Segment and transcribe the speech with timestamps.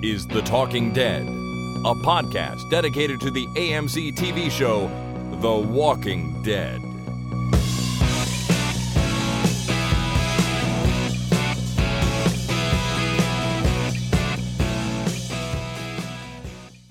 [0.00, 4.88] This is The Talking Dead, a podcast dedicated to the AMC TV show
[5.40, 6.80] The Walking Dead.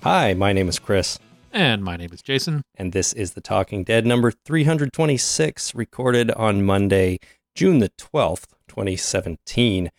[0.02, 1.18] Hi, my name is Chris,
[1.52, 2.62] And my name is Jason.
[2.76, 7.18] and this is The Talking Dead number 326, recorded on Monday,
[7.54, 9.90] June the 12th, 2017.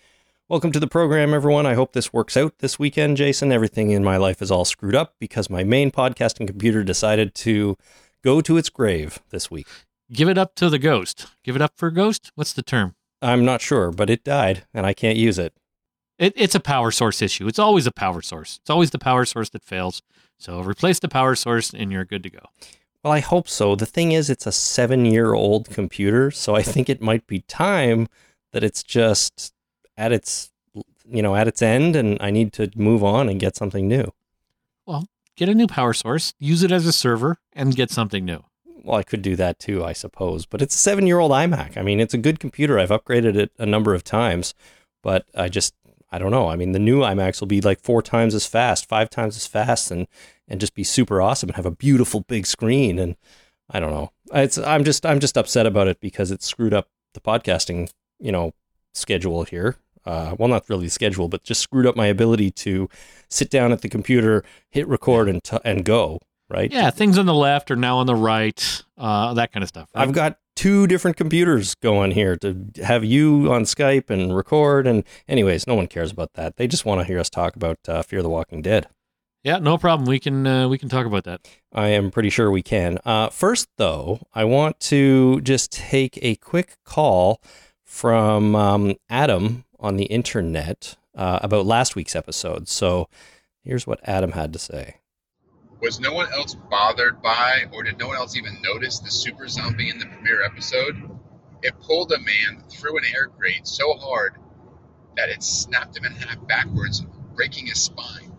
[0.49, 1.67] Welcome to the program, everyone.
[1.67, 3.51] I hope this works out this weekend, Jason.
[3.51, 7.77] Everything in my life is all screwed up because my main podcasting computer decided to
[8.23, 9.67] go to its grave this week.
[10.11, 11.27] Give it up to the ghost.
[11.43, 12.31] Give it up for a ghost?
[12.33, 12.95] What's the term?
[13.21, 15.53] I'm not sure, but it died, and I can't use it.
[16.17, 17.47] It, it's a power source issue.
[17.47, 18.57] It's always a power source.
[18.59, 20.01] It's always the power source that fails.
[20.39, 22.41] So replace the power source and you're good to go.
[23.03, 23.75] Well, I hope so.
[23.75, 27.41] The thing is, it's a seven year old computer, so I think it might be
[27.41, 28.07] time
[28.51, 29.53] that it's just
[29.99, 30.51] at its
[31.11, 34.05] you know at its end and i need to move on and get something new.
[34.85, 35.03] Well,
[35.35, 38.41] Get a new power source, use it as a server, and get something new.
[38.83, 41.77] well i could do that too i suppose but it's a seven year old imac.
[41.77, 42.77] I mean it's a good computer.
[42.79, 44.53] I've upgraded it a number of times
[45.07, 45.73] but i just
[46.11, 46.47] i don't know.
[46.49, 49.47] I mean the new imacs will be like four times as fast five times as
[49.47, 50.07] fast and
[50.47, 53.15] and just be super awesome and have a beautiful big screen and
[53.69, 54.11] i don't know.
[54.33, 58.31] It's i'm just i'm just upset about it because it screwed up the podcasting you
[58.33, 58.53] know
[58.93, 62.89] schedule here uh, well not really the schedule but just screwed up my ability to
[63.29, 66.19] sit down at the computer hit record and t- and go
[66.49, 69.69] right Yeah, things on the left are now on the right, uh, that kind of
[69.69, 69.87] stuff.
[69.93, 74.87] I've got two different computers going here to have you on Skype and record.
[74.87, 76.57] And, anyways, no one cares about that.
[76.57, 78.87] They just want to hear us talk about uh, Fear the Walking Dead.
[79.43, 80.07] yeah, no problem.
[80.09, 81.47] We can uh, we can talk about that.
[81.71, 82.97] I am pretty sure we can.
[83.05, 87.41] Uh, first, though, I want to just take a quick call
[87.85, 92.67] from um, Adam on the internet uh, about last week's episode.
[92.67, 93.07] So
[93.63, 94.97] here's what Adam had to say.
[95.81, 99.47] Was no one else bothered by, or did no one else even notice the super
[99.47, 101.09] zombie in the premiere episode?
[101.61, 104.35] It pulled a man through an air grate so hard
[105.15, 108.35] that it snapped him in half backwards, breaking his spine.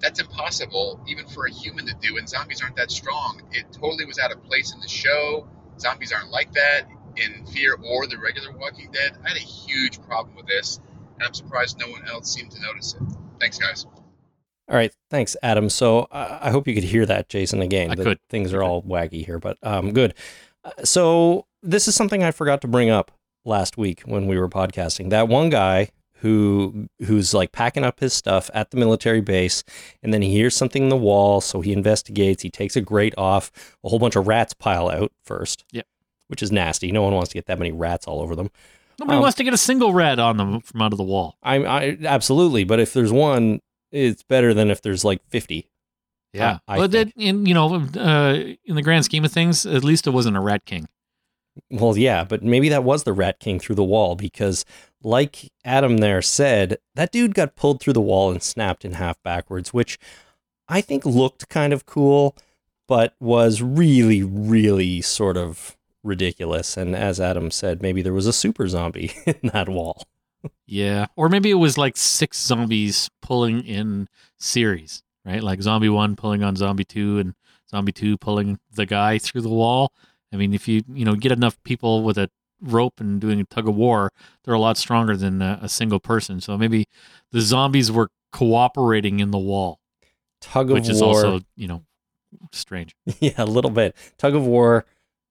[0.00, 3.42] That's impossible, even for a human to do, and zombies aren't that strong.
[3.52, 5.48] It totally was out of place in the show.
[5.78, 6.86] Zombies aren't like that
[7.16, 9.16] in Fear or the regular Walking Dead.
[9.24, 10.80] I had a huge problem with this,
[11.14, 13.02] and I'm surprised no one else seemed to notice it.
[13.40, 13.86] Thanks, guys.
[14.68, 15.68] All right, thanks, Adam.
[15.68, 17.60] So uh, I hope you could hear that, Jason.
[17.60, 18.18] Again, I could.
[18.30, 20.14] Things are all waggy here, but um, good.
[20.64, 23.10] Uh, so this is something I forgot to bring up
[23.44, 25.10] last week when we were podcasting.
[25.10, 25.90] That one guy
[26.24, 29.62] who who's like packing up his stuff at the military base,
[30.02, 32.42] and then he hears something in the wall, so he investigates.
[32.42, 33.76] He takes a grate off.
[33.84, 35.66] A whole bunch of rats pile out first.
[35.72, 35.86] Yep.
[36.28, 36.90] Which is nasty.
[36.90, 38.50] No one wants to get that many rats all over them.
[38.98, 41.36] Nobody Um, wants to get a single red on them from out of the wall.
[41.42, 43.60] I, I absolutely, but if there's one,
[43.92, 45.68] it's better than if there's like fifty.
[46.32, 47.14] Yeah, I but think.
[47.14, 50.36] that in you know uh, in the grand scheme of things, at least it wasn't
[50.36, 50.88] a rat king.
[51.70, 54.64] Well, yeah, but maybe that was the Rat King through the wall because,
[55.04, 59.22] like Adam there said, that dude got pulled through the wall and snapped in half
[59.22, 59.96] backwards, which
[60.68, 62.34] I think looked kind of cool,
[62.88, 66.76] but was really, really sort of ridiculous.
[66.76, 70.04] And as Adam said, maybe there was a super zombie in that wall.
[70.66, 75.42] Yeah, or maybe it was like six zombies pulling in series, right?
[75.42, 77.34] Like zombie one pulling on zombie two, and
[77.70, 79.92] zombie two pulling the guy through the wall.
[80.32, 82.28] I mean, if you you know get enough people with a
[82.60, 84.12] rope and doing a tug of war,
[84.44, 86.40] they're a lot stronger than a, a single person.
[86.40, 86.88] So maybe
[87.30, 89.80] the zombies were cooperating in the wall,
[90.40, 91.84] Tug of war which is also you know
[92.52, 92.94] strange.
[93.20, 93.96] yeah, a little bit.
[94.18, 94.84] Tug of war,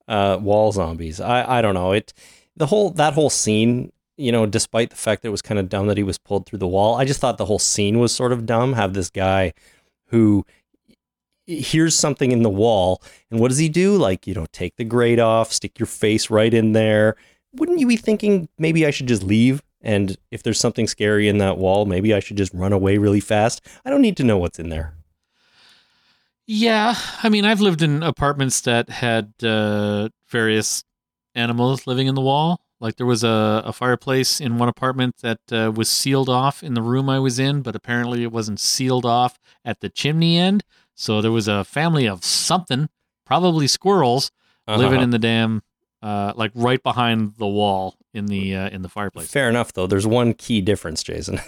[0.07, 1.19] uh, wall zombies.
[1.19, 1.91] I, I don't know.
[1.91, 2.13] It
[2.55, 5.69] the whole that whole scene, you know, despite the fact that it was kind of
[5.69, 8.13] dumb that he was pulled through the wall, I just thought the whole scene was
[8.13, 8.73] sort of dumb.
[8.73, 9.53] Have this guy
[10.07, 10.45] who
[11.45, 13.97] hears something in the wall, and what does he do?
[13.97, 17.15] Like, you know, take the grate off, stick your face right in there.
[17.55, 19.61] Wouldn't you be thinking maybe I should just leave?
[19.81, 23.19] And if there's something scary in that wall, maybe I should just run away really
[23.19, 23.61] fast.
[23.83, 24.95] I don't need to know what's in there.
[26.45, 30.83] Yeah, I mean, I've lived in apartments that had uh, various
[31.35, 32.59] animals living in the wall.
[32.81, 36.73] Like there was a, a fireplace in one apartment that uh, was sealed off in
[36.73, 40.63] the room I was in, but apparently it wasn't sealed off at the chimney end.
[40.95, 42.89] So there was a family of something,
[43.25, 44.31] probably squirrels,
[44.67, 45.03] living Uh-huh.
[45.03, 45.61] in the damn,
[46.01, 49.31] uh, like right behind the wall in the uh, in the fireplace.
[49.31, 49.87] Fair enough, though.
[49.87, 51.39] There's one key difference, Jason.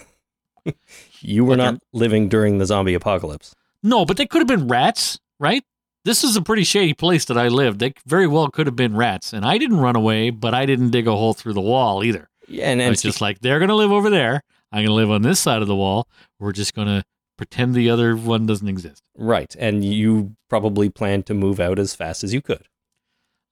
[1.19, 1.63] you were Okay.
[1.63, 3.53] not living during the zombie apocalypse.
[3.85, 5.63] No, but they could have been rats, right?
[6.03, 7.79] This is a pretty shady place that I lived.
[7.79, 10.89] They very well could have been rats, and I didn't run away, but I didn't
[10.89, 12.29] dig a hole through the wall either.
[12.47, 14.41] Yeah, and, I and was just like, they're gonna live over there.
[14.75, 16.09] I'm going to live on this side of the wall.
[16.37, 17.05] We're just going to
[17.37, 19.03] pretend the other one doesn't exist.
[19.15, 19.55] Right.
[19.57, 22.67] And you probably planned to move out as fast as you could.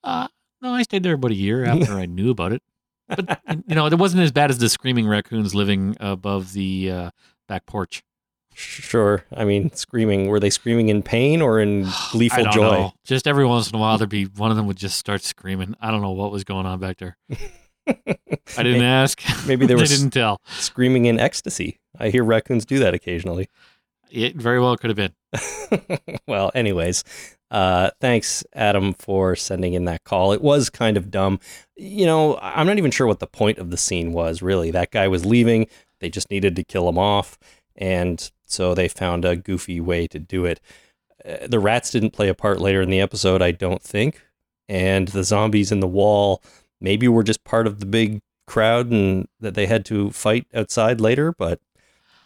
[0.03, 0.27] Uh,
[0.61, 2.61] no, I stayed there about a year after I knew about it.
[3.07, 7.11] But, you know, it wasn't as bad as the screaming raccoons living above the uh,
[7.47, 8.03] back porch.
[8.53, 9.25] Sure.
[9.35, 10.27] I mean, screaming.
[10.27, 12.71] Were they screaming in pain or in gleeful I don't joy?
[12.71, 12.93] know.
[13.03, 15.75] Just every once in a while, there'd be one of them would just start screaming.
[15.81, 17.17] I don't know what was going on back there.
[17.87, 19.21] I didn't ask.
[19.45, 20.41] Maybe they was didn't tell.
[20.57, 21.79] screaming in ecstasy.
[21.99, 23.49] I hear raccoons do that occasionally.
[24.09, 25.99] It very well could have been.
[26.27, 27.03] well, anyways,
[27.49, 30.33] uh, thanks, Adam, for sending in that call.
[30.33, 31.39] It was kind of dumb.
[31.75, 34.69] You know, I'm not even sure what the point of the scene was, really.
[34.69, 35.67] That guy was leaving.
[35.99, 37.39] They just needed to kill him off.
[37.75, 40.59] And so they found a goofy way to do it.
[41.25, 44.21] Uh, the rats didn't play a part later in the episode, I don't think.
[44.69, 46.41] And the zombies in the wall
[46.79, 51.01] maybe were just part of the big crowd and that they had to fight outside
[51.01, 51.59] later, but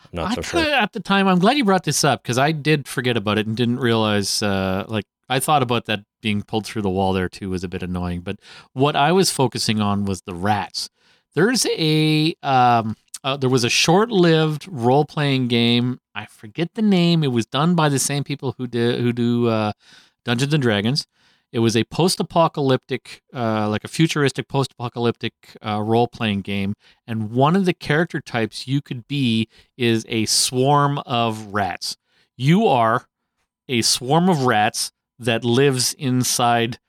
[0.04, 0.74] I'm not I so sure.
[0.74, 3.48] at the time, I'm glad you brought this up because I did forget about it
[3.48, 4.42] and didn't realize.
[4.42, 7.68] Uh, like I thought about that being pulled through the wall there too was a
[7.68, 8.22] bit annoying.
[8.22, 8.40] But
[8.74, 10.90] what I was focusing on was the rats.
[11.36, 12.96] There's a um,
[13.28, 16.00] uh, there was a short-lived role-playing game.
[16.16, 17.26] I forget the name.
[17.26, 19.74] It was done by the same people who did who do uh,
[20.24, 21.08] Dungeons and Dragons.
[21.52, 26.76] It was a post-apocalyptic, uh, like a futuristic post-apocalyptic uh, role-playing game,
[27.06, 31.98] and one of the character types you could be is a swarm of rats.
[32.38, 33.08] You are
[33.68, 36.80] a swarm of rats that lives inside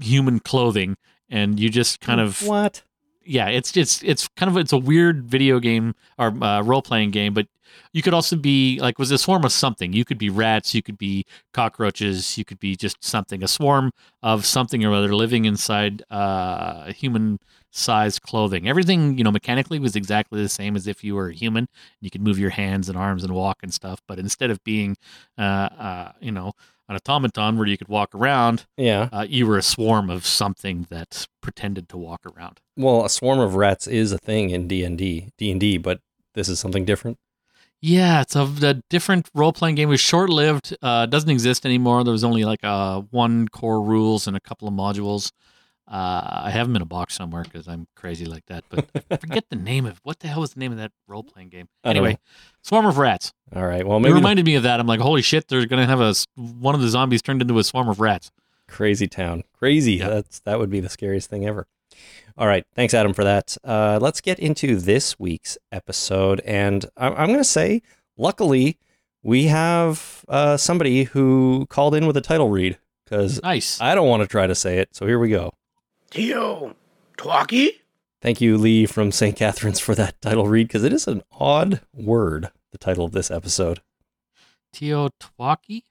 [0.00, 0.96] human clothing,
[1.28, 2.82] and you just kind of What?
[3.28, 7.10] Yeah, it's it's it's kind of it's a weird video game or uh, role playing
[7.10, 7.46] game, but
[7.92, 9.92] you could also be like was a swarm of something.
[9.92, 13.90] You could be rats, you could be cockroaches, you could be just something, a swarm
[14.22, 17.38] of something or other living inside uh, human
[17.70, 18.66] sized clothing.
[18.66, 21.68] Everything you know mechanically was exactly the same as if you were a human.
[22.00, 24.96] You could move your hands and arms and walk and stuff, but instead of being
[25.36, 26.52] uh, uh, you know
[26.88, 29.08] an automaton where you could walk around, Yeah.
[29.12, 32.60] uh, you were a swarm of something that pretended to walk around.
[32.76, 35.76] Well, a swarm of rats is a thing in D and D, D and D,
[35.78, 36.00] but
[36.34, 37.18] this is something different.
[37.80, 39.88] Yeah, it's a, a different role playing game.
[39.88, 40.76] It was short lived.
[40.82, 42.02] Uh, doesn't exist anymore.
[42.02, 45.30] There was only like uh, one core rules and a couple of modules.
[45.90, 48.64] Uh, I have them in a box somewhere because I'm crazy like that.
[48.68, 51.22] But I forget the name of what the hell was the name of that role
[51.22, 51.68] playing game.
[51.82, 52.18] Anyway,
[52.62, 53.32] Swarm of Rats.
[53.56, 53.86] All right.
[53.86, 54.80] Well, It maybe the reminded me of that.
[54.80, 55.48] I'm like, holy shit!
[55.48, 58.30] They're gonna have a one of the zombies turned into a swarm of rats.
[58.68, 59.94] crazy town, crazy.
[59.94, 60.08] Yeah.
[60.10, 61.66] That's that would be the scariest thing ever.
[62.36, 62.64] All right.
[62.74, 63.56] Thanks, Adam, for that.
[63.64, 67.82] Uh, let's get into this week's episode, and I'm, I'm going to say,
[68.16, 68.78] luckily,
[69.24, 73.80] we have uh, somebody who called in with a title read because Nice.
[73.80, 74.94] I don't want to try to say it.
[74.94, 75.52] So here we go.
[76.10, 76.74] Tio,
[77.16, 77.70] Twaki?
[78.20, 79.36] Thank you, Lee from St.
[79.36, 82.50] Catharines, for that title read because it is an odd word.
[82.72, 83.80] The title of this episode.
[84.74, 85.82] Teotwaki.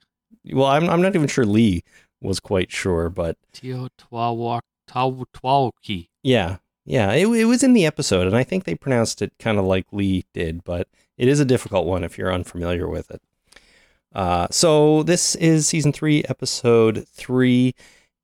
[0.51, 1.83] Well, I'm I'm not even sure Lee
[2.21, 4.61] was quite sure, but Teotwawak.
[4.89, 6.07] Twawaki.
[6.23, 9.57] yeah, yeah, it, it was in the episode, and I think they pronounced it kind
[9.59, 13.21] of like Lee did, but it is a difficult one if you're unfamiliar with it.
[14.15, 17.75] Uh, so this is season three, episode three,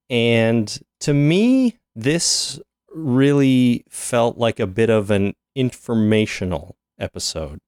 [0.10, 2.60] and to me, this
[2.94, 7.60] really felt like a bit of an informational episode.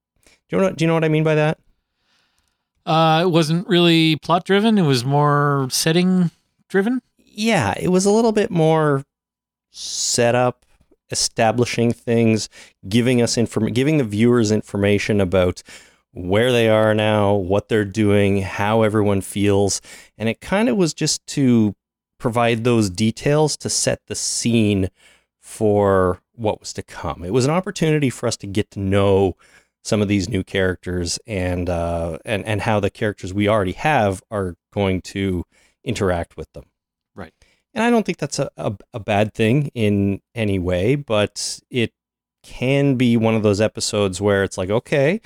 [0.49, 0.71] Do you know?
[0.71, 1.59] Do you know what I mean by that?
[2.85, 4.77] Uh, it wasn't really plot driven.
[4.77, 6.29] It was more setting
[6.69, 7.01] driven.
[7.17, 9.03] yeah, it was a little bit more
[9.71, 10.65] setup,
[11.11, 12.47] establishing things,
[12.87, 15.63] giving us inform, giving the viewers information about
[16.11, 19.81] where they are now, what they're doing, how everyone feels,
[20.17, 21.75] and it kind of was just to
[22.25, 24.89] provide those details to set the scene
[25.39, 27.23] for what was to come.
[27.23, 29.37] It was an opportunity for us to get to know
[29.83, 34.23] some of these new characters and uh, and and how the characters we already have
[34.31, 35.45] are going to
[35.83, 36.63] interact with them.
[37.13, 37.31] Right.
[37.75, 41.93] And I don't think that's a, a, a bad thing in any way, but it
[42.41, 45.21] can be one of those episodes where it's like, okay,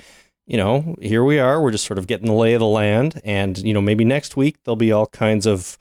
[0.46, 1.62] you know, here we are.
[1.62, 3.22] We're just sort of getting the lay of the land.
[3.24, 5.78] And, you know, maybe next week there'll be all kinds of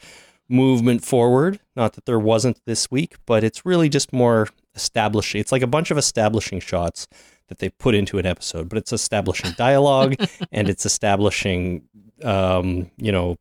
[0.50, 1.60] movement forward.
[1.76, 5.40] Not that there wasn't this week, but it's really just more establishing.
[5.42, 7.08] It's like a bunch of establishing shots
[7.48, 10.16] that they put into an episode, but it's establishing dialogue
[10.52, 11.84] and it's establishing,
[12.24, 13.38] um, you know,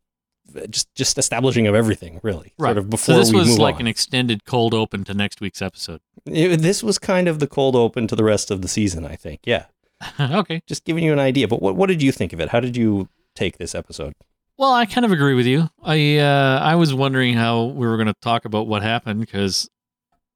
[0.71, 2.69] just just establishing of everything really Right.
[2.69, 3.83] sort of before so this was like on.
[3.83, 6.01] an extended cold open to next week's episode.
[6.25, 9.15] It- this was kind of the cold open to the rest of the season i
[9.15, 9.67] think yeah
[10.21, 10.63] okay.
[10.67, 12.77] just giving you an idea but what, what did you think of it how did
[12.79, 14.15] you take this episode
[14.59, 15.71] Well, I kind of agree with you.
[15.83, 19.69] I uh, I was wondering how we were going to talk about what happened because,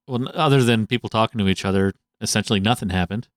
[0.07, 3.29] well, other than people talking to each other, essentially nothing happened.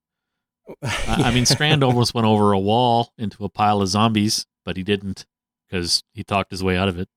[0.82, 4.76] I I mean, Strand almost went over a wall into a pile of zombies, but
[4.76, 5.26] he didn't
[5.68, 7.08] because he talked his way out of it.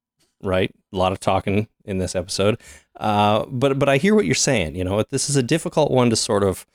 [0.41, 0.71] right?
[0.93, 2.59] A lot of talking in this episode.
[2.99, 4.75] Uh, but but I hear what you're saying.
[4.75, 6.65] You know, this is a difficult one to sort of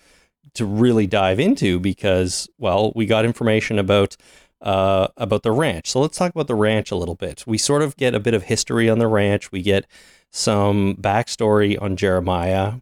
[0.54, 4.16] to really dive into because well, we got information about
[4.64, 5.90] uh, about the ranch.
[5.90, 7.44] So let's talk about the ranch a little bit.
[7.47, 9.52] We sort of get a bit of history on the ranch.
[9.52, 9.87] We get
[10.33, 12.75] some backstory on Jeremiah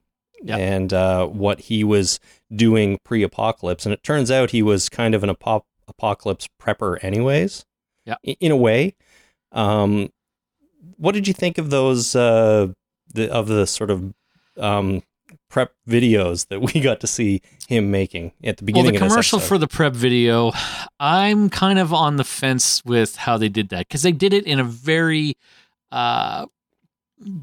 [0.43, 0.57] Yeah.
[0.57, 2.19] and uh, what he was
[2.55, 3.85] doing pre-apocalypse.
[3.85, 7.67] And it turns out he was kind of an apo- apocalypse prepper, anyways.
[8.07, 8.15] Yeah.
[8.27, 8.95] i- in a way.
[9.53, 10.11] Um,
[10.97, 12.69] what did you think of those uh,
[13.13, 14.13] the of the sort of
[14.57, 15.03] um,
[15.53, 18.95] prep videos that we got to see him making at the beginning.
[18.95, 20.51] Well, the commercial for the prep video,
[20.99, 24.45] I'm kind of on the fence with how they did that because they did it
[24.47, 25.35] in a very
[25.93, 26.47] uh,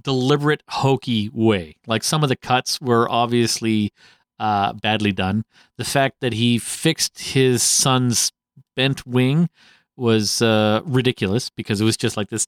[0.01, 1.75] deliberate, hokey way.
[1.85, 3.93] Like some of the cuts were obviously
[4.39, 5.45] uh, badly done.
[5.77, 8.31] The fact that he fixed his son's
[8.75, 9.49] bent wing
[9.95, 12.47] was uh, ridiculous because it was just like this,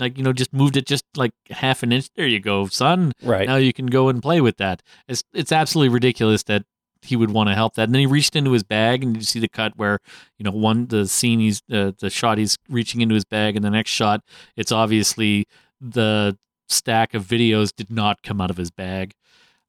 [0.00, 2.08] like you know, just moved it just like half an inch.
[2.16, 3.46] There you go, son right.
[3.46, 4.82] now you can go and play with that.
[5.08, 6.64] It's it's absolutely ridiculous that
[7.02, 7.84] he would want to help that.
[7.84, 9.98] And then he reached into his bag, and you see the cut where
[10.38, 13.64] you know one the scene he's uh, the shot he's reaching into his bag, and
[13.64, 14.22] the next shot
[14.56, 15.46] it's obviously
[15.80, 16.36] the
[16.68, 19.14] stack of videos did not come out of his bag,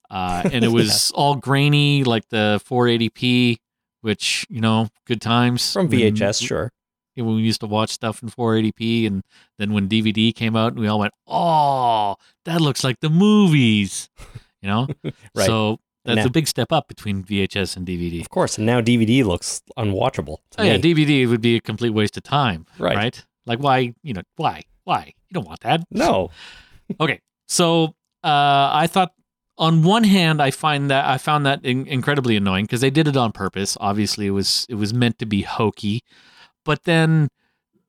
[0.09, 3.57] uh, and it was all grainy like the 480p,
[4.01, 6.71] which you know good times From VHS, sure.
[7.15, 9.23] When we used to watch stuff in 480p and
[9.59, 12.15] then when DVD came out we all went oh
[12.45, 14.09] that looks like the movies
[14.61, 14.87] you know
[15.35, 15.45] Right.
[15.45, 18.81] so that's Now- a big step up between VHS and DVD Of course, and now
[18.81, 20.37] DVD looks unwatchable.
[20.57, 20.77] Oh yeah.
[20.77, 22.95] DVD would be a complete waste of time Right.
[22.95, 26.29] right like why you know why why you don't want that No,
[26.99, 29.11] okay so uh I thought
[29.57, 33.07] on one hand I find that I found that in- incredibly annoying because they did
[33.07, 36.01] it on purpose obviously it was it was meant to be hokey
[36.65, 37.29] but then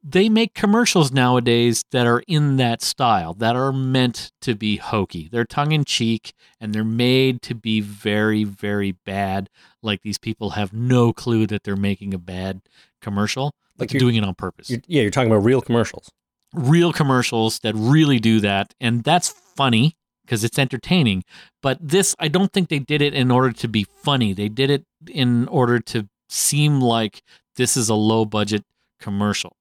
[0.04, 5.28] they make commercials nowadays that are in that style that are meant to be hokey.
[5.30, 9.48] They're tongue in cheek and they're made to be very very bad.
[9.80, 12.62] Like these people have no clue that they're making a bad
[13.00, 14.70] commercial Like they're doing it on purpose.
[14.70, 16.10] you're, yeah, you're talking about real commercials.
[16.52, 21.22] real commercials that really do that and that's funny because it's entertaining.
[21.62, 24.32] But this i don't think they did it in order to be funny.
[24.32, 27.22] They did it in order to seem like
[27.56, 28.64] this is a low budget
[29.00, 29.56] commercial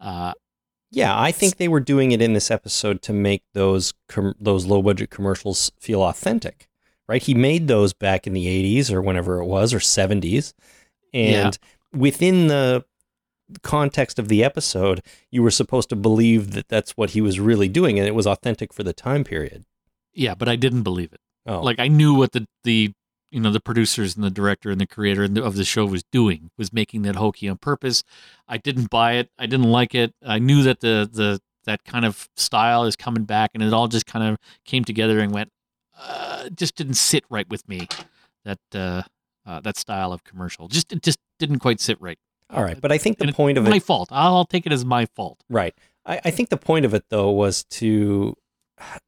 [0.00, 0.32] uh,
[0.90, 4.66] Yeah, I think they were doing it in this episode to make those com- those
[4.66, 6.68] low budget commercials feel authentic,
[7.08, 7.22] right?
[7.22, 10.52] He made those back in the 80s or whenever it was or 70s.
[11.14, 11.58] And
[11.92, 12.84] within the
[13.62, 17.68] context of the episode, you were supposed to believe that that's what he was really
[17.68, 19.64] doing and it was authentic for the time period.
[20.12, 22.92] yeah but i didn't believe it Oh, like i knew what the the
[23.30, 26.50] you know the producers and the director and the creator of the show was doing
[26.56, 28.02] was making that hokey on purpose.
[28.46, 29.30] I didn't buy it.
[29.38, 30.14] I didn't like it.
[30.24, 33.88] I knew that the the that kind of style is coming back and it all
[33.88, 35.50] just kind of came together and went
[36.00, 37.88] uh, just didn't sit right with me
[38.44, 39.02] that uh,
[39.44, 40.68] uh that style of commercial.
[40.68, 42.18] Just it just didn't quite sit right.
[42.50, 42.80] All right.
[42.80, 44.08] But I think the And it- point of it, my it, fault.
[44.10, 45.44] I'll take it as my fault.
[45.50, 45.74] Right.
[46.06, 48.34] I, I think the point of it though was to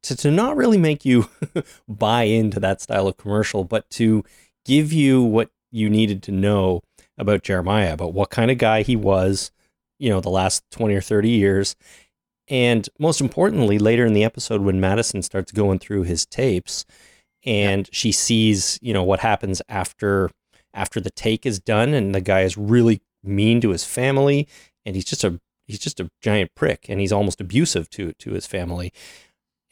[0.02, 1.28] to, to not really make you
[1.88, 4.24] buy into that style of commercial, but to
[4.64, 6.80] give you what you needed to know
[7.18, 9.50] about Jeremiah, about what kind of guy he was,
[9.98, 11.76] you know, the last 20 or 30 years.
[12.48, 16.84] And most importantly, later in the episode, when Madison starts going through his tapes
[17.44, 20.30] and she sees, you know, what happens after
[20.72, 24.48] after the take is done and the guy is really mean to his family
[24.84, 28.32] and he's just a he's just a giant prick and he's almost abusive to to
[28.32, 28.92] his family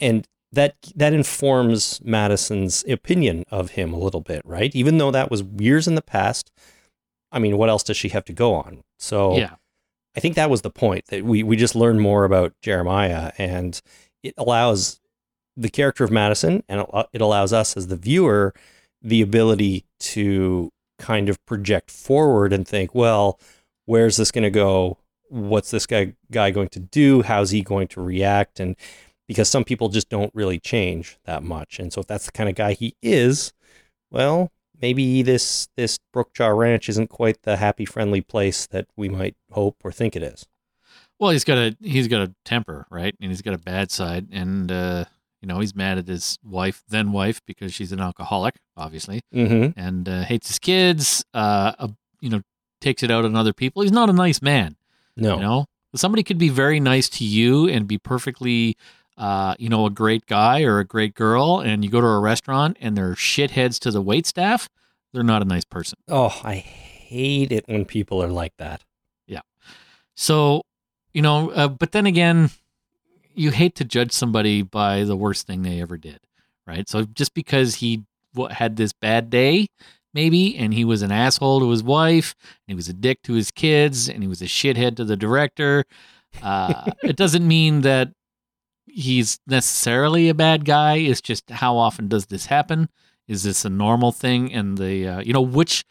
[0.00, 4.75] and that that informs Madison's opinion of him a little bit, right?
[4.75, 6.50] Even though that was years in the past.
[7.31, 8.81] I mean, what else does she have to go on?
[8.99, 9.57] So yeah
[10.19, 13.81] I think that was the point that we we just learn more about Jeremiah and
[14.25, 14.99] it allows
[15.57, 18.52] the character of Madison and it allows us as the viewer
[19.00, 23.38] the ability to kind of project forward and think, well,
[23.87, 24.99] where's this going to go?
[25.28, 27.23] What's this guy guy going to do?
[27.23, 28.59] How's he going to react?
[28.59, 28.75] And
[29.28, 32.49] because some people just don't really change that much, and so if that's the kind
[32.49, 33.52] of guy he is,
[34.11, 39.08] well, maybe this this Broke Jaw Ranch isn't quite the happy, friendly place that we
[39.08, 40.47] might hope or think it is.
[41.20, 43.14] Well, he's got a he's got a temper, right?
[43.20, 45.04] And he's got a bad side, and uh,
[45.42, 49.78] you know he's mad at his wife, then wife, because she's an alcoholic, obviously, Mm-hmm.
[49.78, 51.25] and uh, hates his kids.
[51.35, 51.88] Uh, uh,
[52.20, 52.40] you know,
[52.80, 53.82] takes it out on other people.
[53.82, 54.76] He's not a nice man.
[55.16, 55.35] No.
[55.37, 55.64] You know,
[55.97, 58.76] somebody could be very nice to you and be perfectly,
[59.18, 62.20] uh, you know, a great guy or a great girl, and you go to a
[62.20, 64.68] restaurant and they're shitheads to the wait staff.
[65.12, 65.98] they're not a nice person.
[66.06, 68.84] Oh, I hate it when people are like that.
[69.26, 69.40] Yeah.
[70.14, 70.62] So,
[71.12, 72.50] you know, uh, but then again,
[73.34, 76.20] you hate to judge somebody by the worst thing they ever did,
[76.66, 76.88] right?
[76.88, 78.04] So just because he
[78.50, 79.66] had this bad day,
[80.14, 83.32] maybe, and he was an asshole to his wife, and he was a dick to
[83.32, 85.84] his kids, and he was a shithead to the director,
[86.42, 88.12] uh, it doesn't mean that
[88.90, 90.97] he's necessarily a bad guy.
[90.97, 92.88] It's just how often does this happen?
[93.26, 94.52] Is this a normal thing?
[94.52, 95.85] And the uh, you know which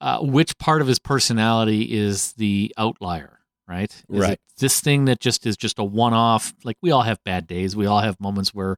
[0.00, 3.38] uh, which part of his personality is the outlier?
[3.66, 4.32] Right, is Right.
[4.32, 6.54] It this thing that just is just a one off.
[6.64, 7.76] Like we all have bad days.
[7.76, 8.76] We all have moments where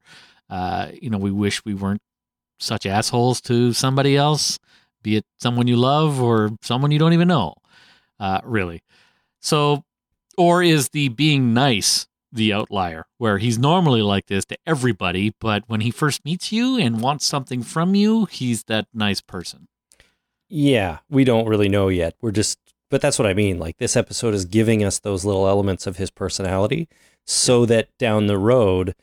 [0.49, 2.03] uh, you know we wish we weren't
[2.59, 4.59] such assholes to somebody else,
[5.03, 7.55] be it someone you love or someone you don't even know.
[8.19, 8.83] Uh, really.
[9.41, 9.85] So,
[10.37, 15.65] or is the being nice the outlier, where he's normally like this to everybody, but
[15.67, 19.67] when he first meets you and wants something from you, he's that nice person.
[20.49, 22.15] Yeah, we don't really know yet.
[22.21, 22.59] We're just,
[22.91, 23.59] but that's what I mean.
[23.59, 26.89] Like this episode is giving us those little elements of his personality
[27.25, 28.95] so that down the road,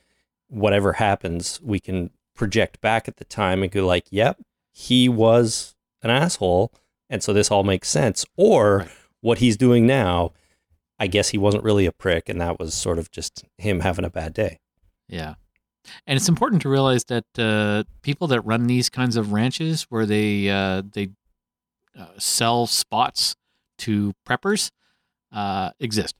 [0.49, 4.39] whatever happens, we can project back at the time and go like, yep,
[4.71, 6.71] he was an asshole.
[7.09, 8.25] And so this all makes sense.
[8.35, 8.89] Or Right.
[9.21, 10.33] what he's doing now,
[10.99, 12.29] I guess he wasn't really a prick.
[12.29, 14.59] And that was sort of just him having a bad day.
[15.07, 15.35] Yeah.
[16.05, 20.05] And it's important to realize that uh, people that run these kinds of ranches where
[20.05, 21.09] they uh, they
[21.97, 23.35] uh, sell spots
[23.79, 24.71] to preppers
[25.31, 26.15] uh, exist.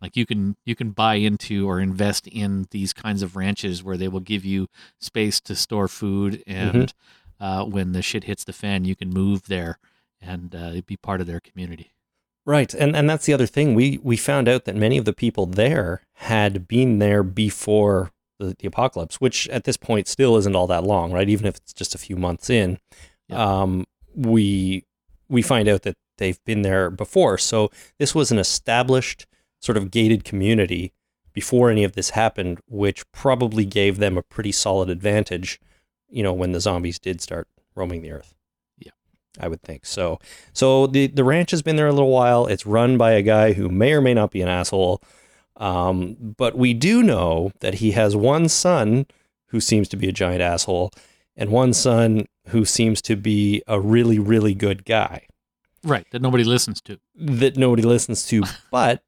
[0.00, 3.98] Like you can you can buy into or invest in these kinds of ranches where
[3.98, 4.68] they will give you
[4.98, 6.94] space to store food, and
[7.38, 9.78] uh, when the shit hits the fan, you can move there
[10.20, 11.92] and uh, be part of their community.
[12.46, 12.72] Right.
[12.74, 13.74] And and that's the other thing.
[13.74, 18.56] We we found out that many of the people there had been there before the,
[18.58, 21.28] the apocalypse, which at this point still isn't all that long, right?
[21.28, 22.78] Even if it's just a few months in.
[23.28, 23.62] Yeah.
[23.62, 24.84] Um we
[25.28, 27.38] we find out that they've been there before.
[27.38, 29.26] So this was an established
[29.60, 30.92] sort of gated community
[31.32, 35.60] before any of this happened, which probably gave them a pretty solid advantage,
[36.08, 38.34] you know, when the zombies did start roaming the earth.
[39.38, 39.86] I would think.
[39.86, 40.18] So
[40.52, 42.46] so the the ranch has been there a little while.
[42.46, 45.02] It's run by a guy who may or may not be an asshole.
[45.56, 49.06] Um, but we do know that he has one son
[49.48, 50.90] who seems to be a giant asshole
[51.36, 55.26] and one son who seems to be a really really good guy
[55.82, 56.06] Right.
[56.10, 56.98] That nobody listens to.
[57.14, 58.42] that nobody listens to.
[58.70, 59.02] But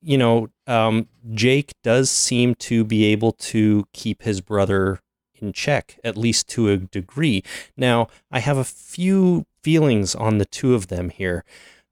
[0.00, 5.00] you know, um, Jake does seem to be able to keep his brother
[5.40, 7.42] in check, at least to a degree.
[7.74, 11.44] Now, I have a few feelings on the two of them here.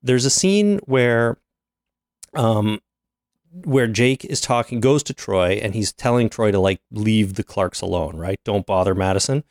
[0.03, 1.39] There's a scene where,
[2.35, 2.81] um,
[3.65, 7.45] where Jake is talking, goes to Troy, and he's telling Troy to like leave the
[7.45, 8.39] Clarks alone, right?
[8.45, 9.45] Don't bother Madison.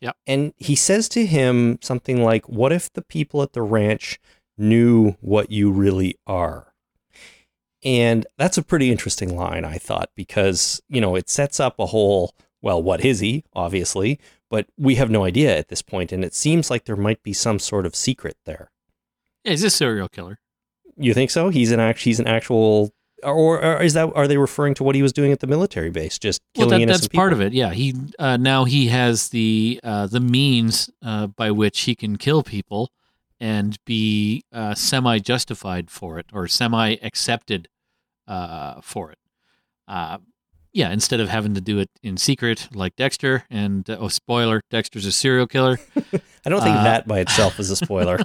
[0.00, 0.12] Yeah.
[0.26, 4.20] And he says to him something like, "What if the people at the ranch
[4.58, 6.72] knew what you really are?"
[7.84, 11.86] And that's a pretty interesting line, I thought, because, you know, it sets up a
[11.86, 14.20] whole, well, what is he, obviously,
[14.52, 17.32] but we have no idea at this point, and it seems like there might be
[17.32, 18.70] some sort of secret there.
[19.44, 20.38] Yeah, he's a serial killer.
[20.94, 21.48] You think so?
[21.48, 24.94] He's an act he's an actual or, or is that are they referring to what
[24.94, 27.18] he was doing at the military base, just Well, killing that, innocent that's people?
[27.20, 27.54] part of it.
[27.54, 32.18] Yeah, he uh, now he has the uh, the means uh, by which he can
[32.18, 32.90] kill people
[33.40, 37.68] and be uh, semi justified for it or semi accepted
[38.28, 39.18] uh, for it.
[40.72, 43.44] Yeah, instead of having to do it in secret like Dexter.
[43.50, 45.78] And uh, oh, spoiler: Dexter's a serial killer.
[46.44, 48.20] I don't think Uh, that by itself is a spoiler.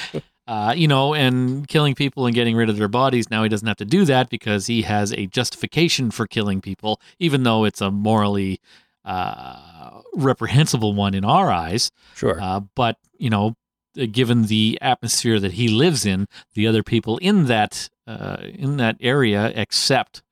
[0.46, 3.30] uh, you know, and killing people and getting rid of their bodies.
[3.30, 7.00] Now he doesn't have to do that because he has a justification for killing people,
[7.18, 8.60] even though it's a morally
[9.04, 11.90] uh, reprehensible one in our eyes.
[12.14, 12.40] sure.
[12.40, 13.56] Uh, but you know,
[14.00, 18.76] uh, given the atmosphere that he lives in, the other people in that uh, in
[18.78, 20.22] that area accept,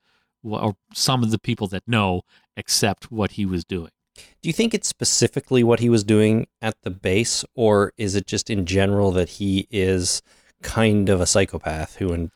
[0.47, 2.23] or some of the people that know
[2.57, 3.91] accept what he was doing.
[4.43, 8.27] Do you think it's specifically what he was doing at the base, or is it
[8.27, 10.23] just in general that he is
[10.63, 12.31] kind of a psychopath who in,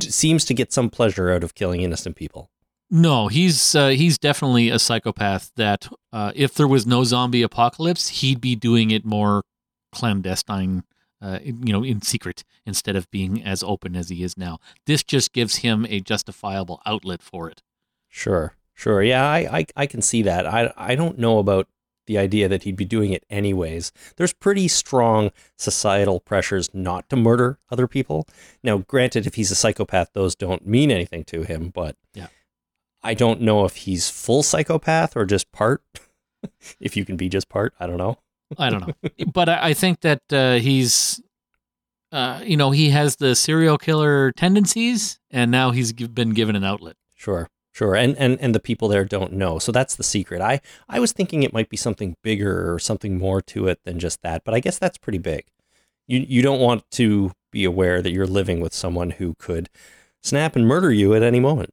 [0.00, 2.50] seems to get some pleasure out of killing innocent people?
[2.90, 5.50] No, he's uh, he's definitely a psychopath.
[5.56, 9.42] That uh, if there was no zombie apocalypse, he'd be doing it more
[9.92, 10.84] clandestine,
[11.20, 14.58] uh, you know, in secret instead of being as open as he is now.
[14.86, 17.62] This just gives him a justifiable outlet for it.
[18.08, 19.02] Sure, sure.
[19.02, 20.46] Yeah, I, I, I can see that.
[20.46, 21.68] I, I don't know about
[22.06, 23.92] the idea that he'd be doing it anyways.
[24.16, 28.26] There's pretty strong societal pressures not to murder other people.
[28.62, 32.28] Now, granted, if he's a psychopath, those don't mean anything to him, but Yeah.
[33.02, 35.82] I don't know if he's full psychopath or just part.
[36.80, 38.18] if you can be just part, I don't know.
[38.56, 41.20] I don't know, but I, I think that uh, he's,
[42.12, 46.64] uh, you know, he has the serial killer tendencies, and now he's been given an
[46.64, 46.96] outlet.
[47.14, 50.40] Sure, sure, and and and the people there don't know, so that's the secret.
[50.40, 53.98] I I was thinking it might be something bigger or something more to it than
[53.98, 55.44] just that, but I guess that's pretty big.
[56.06, 59.68] You you don't want to be aware that you're living with someone who could
[60.22, 61.70] snap and murder you at any moment.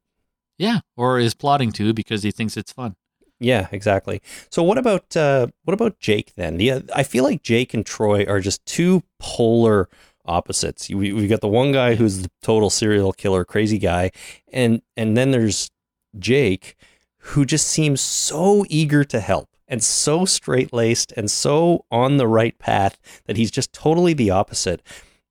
[0.58, 2.96] Yeah, or is plotting to because he thinks it's fun.
[3.40, 4.22] Yeah, exactly.
[4.50, 6.58] So what about uh, what about Jake then?
[6.58, 9.90] The, I feel like Jake and Troy are just two polar
[10.26, 10.90] opposites.
[10.90, 14.12] We we got the one guy who's the total serial killer, crazy guy,
[14.54, 15.70] and and then there's
[16.18, 16.76] Jake,
[17.20, 22.28] who just seems so eager to help and so straight laced and so on the
[22.28, 24.82] right path that he's just totally the opposite.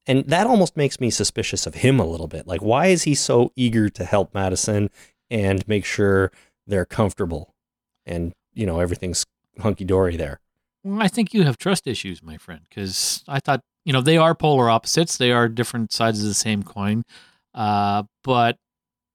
[0.06, 2.46] And that almost makes me suspicious of him a little bit.
[2.46, 4.90] Like, why is he so eager to help Madison
[5.30, 6.30] and make sure
[6.66, 7.53] they're comfortable
[8.06, 9.24] and, you know, everything's
[9.60, 10.40] hunky dory there?
[10.82, 14.16] Well, I think you have trust issues, my friend, because I thought, you know, they
[14.16, 15.16] are polar opposites.
[15.16, 17.04] They are different sides of the same coin.
[17.54, 18.56] Uh, but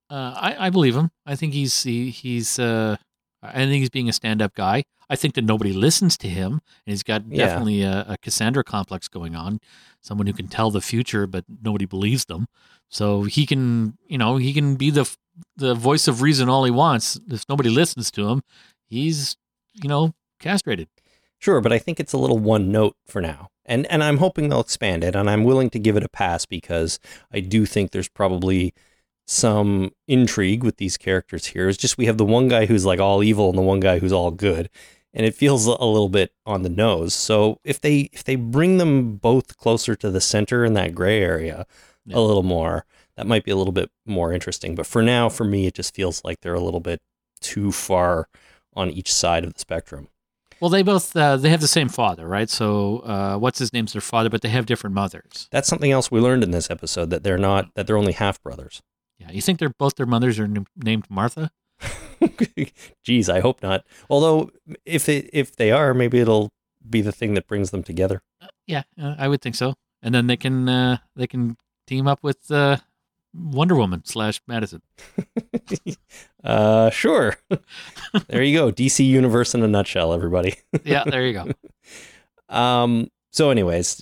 [0.10, 1.12] uh, I, I believe him.
[1.25, 2.95] I think he's he, he's uh,
[3.43, 4.84] I think he's being a stand-up guy.
[5.12, 7.45] I think that nobody listens to him, and he's got Yeah.
[7.47, 9.60] definitely a, a Cassandra complex going on.
[10.02, 12.47] Someone who can tell the future, but nobody believes them.
[12.89, 15.10] So he can, you know, he can be the
[15.56, 17.19] the voice of reason all he wants.
[17.30, 18.41] If nobody listens to him,
[18.89, 19.38] he's,
[19.73, 20.88] you know, castrated.
[21.39, 23.49] Sure, but I think it's a little one note for now.
[23.65, 26.45] And and I'm hoping they'll expand it and I'm willing to give it a pass
[26.45, 26.99] because
[27.32, 28.73] I do think there's probably
[29.28, 31.69] some intrigue with these characters here.
[31.69, 33.99] It's just we have the one guy who's like all evil and the one guy
[33.99, 34.69] who's all good.
[35.13, 37.13] And it feels a little bit on the nose.
[37.13, 41.21] So if they if they bring them both closer to the center in that gray
[41.21, 41.65] area
[42.06, 42.17] Yeah.
[42.17, 44.75] a little more, that might be a little bit more interesting.
[44.75, 47.02] But for now, for me, it just feels like they're a little bit
[47.39, 48.28] too far
[48.80, 50.08] on each side of the spectrum.
[50.60, 52.50] Well, they both uh, they have the same father, right?
[52.50, 55.48] So uh, what's his name's their father, but they have different mothers.
[55.52, 58.42] That's something else we learned in this episode that they're not that they're only half
[58.42, 58.82] brothers.
[59.20, 61.52] Yeah, you think they're both their mothers are n- named Martha?
[63.04, 63.86] Geez, I hope not.
[64.10, 64.52] Although
[64.86, 66.50] if they if they are, maybe it'll
[66.89, 68.22] be the thing that brings them together.
[68.68, 69.76] Yeah, uh, I would think so.
[70.02, 72.78] And then they can uh, they can team up with uh,
[73.34, 74.82] Wonder Woman slash Madison.
[76.44, 77.38] uh, sure.
[78.28, 78.72] there you go.
[78.72, 80.56] DC universe in a nutshell, everybody.
[80.84, 82.56] Yeah, there you go.
[82.56, 84.02] Um, so, anyways,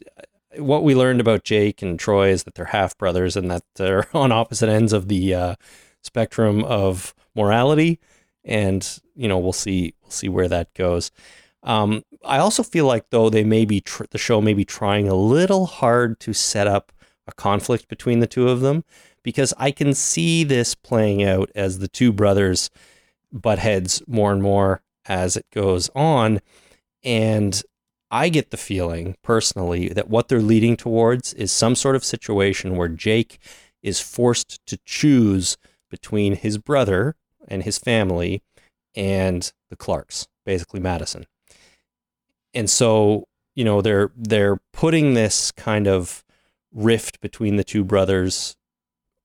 [0.58, 4.08] what we learned about Jake and Troy is that they're half brothers and that they're
[4.16, 5.56] on opposite ends of the uh,
[6.04, 8.00] spectrum of morality.
[8.46, 11.12] And you know, we'll see we'll see where that goes.
[11.64, 15.10] Um, I also feel like though they may be tr- the show may be trying
[15.10, 16.92] a little hard to set up
[17.28, 18.86] a conflict between the two of them
[19.28, 22.70] because I can see this playing out as the two brothers
[23.30, 26.40] butt heads more and more as it goes on.
[27.04, 27.62] And
[28.10, 32.78] I get the feeling personally that what they're leading towards is some sort of situation
[32.78, 33.40] where Jake
[33.84, 35.58] is forced to choose
[35.90, 37.18] between his brother
[37.50, 38.42] and his family
[38.96, 41.26] and the Clarks, basically Madison.
[42.54, 46.24] And so, you know, they're they're putting this kind of
[46.72, 48.56] rift between the two brothers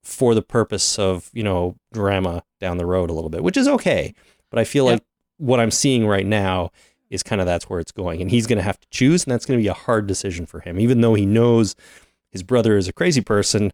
[0.03, 3.69] for the purpose of, you know, drama down the road a little bit, which is
[3.69, 4.15] okay.
[4.51, 5.03] But I feel like
[5.39, 6.71] what I'm seeing right now
[7.11, 8.21] is kind of that's where it's going.
[8.21, 10.47] And he's going to have to choose, and that's going to be a hard decision
[10.47, 11.77] for him, even though he knows
[12.31, 13.73] his brother is a crazy person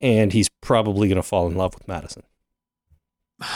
[0.00, 2.22] and he's probably going to fall in love with Madison.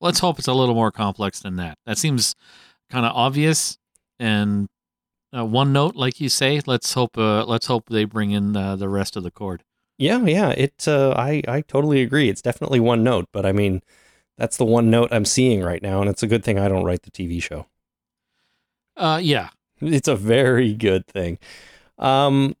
[0.00, 1.76] Let's hope it's a little more complex than that.
[1.84, 2.34] That seems
[2.88, 3.76] kind of obvious
[4.18, 4.68] and
[5.36, 6.60] uh, one note, like you say.
[6.66, 7.18] Let's hope.
[7.18, 9.62] Uh, let's hope they bring in uh, the rest of the chord.
[10.00, 10.50] Yeah, yeah.
[10.52, 10.88] It.
[10.88, 12.30] Uh, I I totally agree.
[12.30, 13.82] It's definitely one note, but I mean,
[14.38, 16.84] that's the one note I'm seeing right now, and it's a good thing I don't
[16.84, 17.66] write the TV show.
[18.96, 21.38] Uh, yeah, It's a very good thing.
[21.98, 22.56] Um,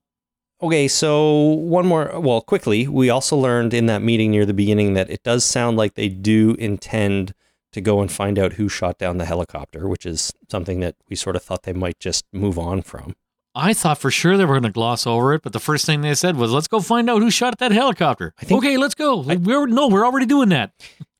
[0.60, 2.20] okay, so one more.
[2.20, 5.78] Well, quickly, we also learned in that meeting near the beginning that it does sound
[5.78, 7.32] like they do intend
[7.72, 11.16] to go and find out who shot down the helicopter, which is something that we
[11.16, 13.14] sort of thought they might just move on from.
[13.60, 16.00] I thought for sure they were going to gloss over it, but the first thing
[16.00, 18.94] they said was, "Let's go find out who shot that helicopter." I think- okay, let's
[18.94, 19.22] go.
[19.28, 20.72] I- we're no, we're already doing that.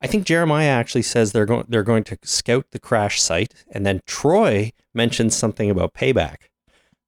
[0.03, 3.85] I think Jeremiah actually says they're going they're going to scout the crash site, and
[3.85, 6.37] then Troy mentions something about payback.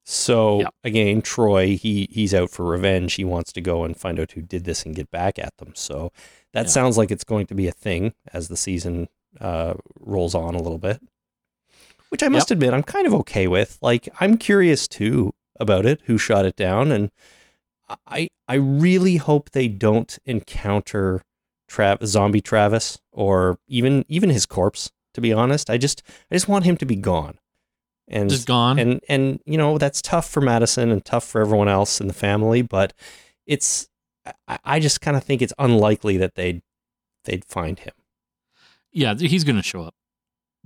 [0.05, 0.75] So Yep.
[0.85, 3.15] again, Troy he he's out for revenge.
[3.15, 5.73] He wants to go and find out who did this and get back at them.
[5.75, 6.13] So
[6.53, 6.71] that Yeah.
[6.73, 9.09] sounds like it's going to be a thing as the season
[9.41, 11.01] uh, rolls on a little bit.
[12.13, 13.79] Which I must admit, I'm kind of okay with.
[13.81, 17.11] Like, I'm curious too about it, who shot it down, and
[18.07, 21.23] I I really hope they don't encounter
[21.71, 24.91] Trav- zombie Travis or even even his corpse.
[25.15, 27.39] To be honest, I just I just want him to be gone.
[28.09, 28.79] and Just gone.
[28.79, 32.15] and and you know that's tough for Madison and tough for everyone else in the
[32.15, 32.61] family.
[32.61, 32.93] But
[33.47, 33.89] it's
[34.47, 36.61] I, I just kind of think it's unlikely that they'd
[37.25, 37.95] they'd find him.
[38.93, 39.95] yeah, he's going to show up.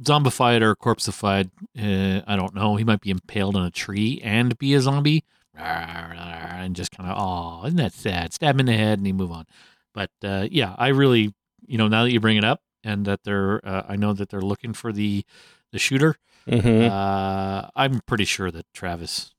[0.02, 2.76] Zombified or corpseified, uh, I don't know.
[2.76, 5.24] He might be impaled on a tree and be a zombie,
[5.56, 8.34] and just kind of, oh, isn't that sad?
[8.34, 9.46] Stab him in the head and he move on.
[9.94, 11.34] But uh, yeah, I really,
[11.66, 14.28] you know, now that you bring it up, and that they're, uh, I know that
[14.28, 15.24] they're looking for the
[15.72, 16.16] the shooter.
[16.46, 16.92] Mm-hmm.
[16.92, 19.34] Uh, I'm pretty sure that Travis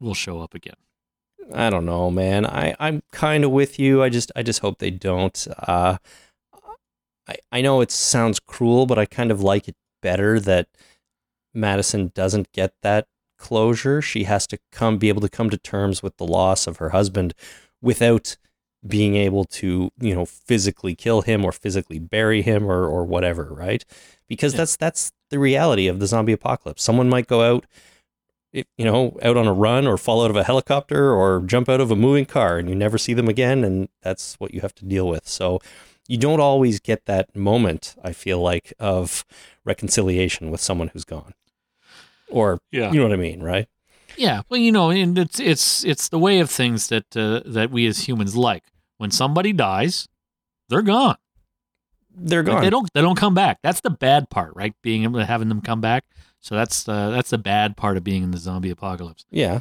[0.00, 0.74] will show up again.
[1.52, 2.46] I don't know, man.
[2.46, 4.02] I I'm kind of with you.
[4.02, 5.46] I just I just hope they don't.
[5.58, 5.98] Uh,
[7.28, 10.68] I I know it sounds cruel, but I kind of like it better that
[11.54, 13.06] Madison doesn't get that
[13.38, 14.02] closure.
[14.02, 16.90] She has to come be able to come to terms with the loss of her
[16.90, 17.34] husband
[17.82, 18.36] without
[18.86, 23.44] being able to, you know, physically kill him or physically bury him or or whatever,
[23.52, 23.84] right?
[24.28, 24.58] Because Yeah.
[24.58, 26.82] that's that's the reality of the zombie apocalypse.
[26.82, 27.66] Someone might go out
[28.52, 31.80] you know, out on a run or fall out of a helicopter or jump out
[31.80, 33.64] of a moving car and you never see them again.
[33.64, 35.26] And that's what you have to deal with.
[35.26, 35.60] So
[36.08, 39.24] you don't always get that moment, I feel like, of
[39.64, 41.34] reconciliation with someone who's gone.
[42.30, 42.90] Or, Yeah.
[42.92, 43.68] you know what I mean, right?
[44.16, 47.70] Yeah, well, you know, and it's it's it's the way of things that uh, that
[47.72, 48.62] we as humans like.
[48.96, 50.08] When somebody dies,
[50.68, 51.16] they're gone.
[52.16, 52.62] They're Like, gone.
[52.62, 53.58] they don't they don't come back.
[53.64, 54.72] That's the bad part, right?
[54.82, 56.04] Being able to having them come back.
[56.38, 59.24] So that's the that's the bad part of being in the zombie apocalypse.
[59.32, 59.60] yeah.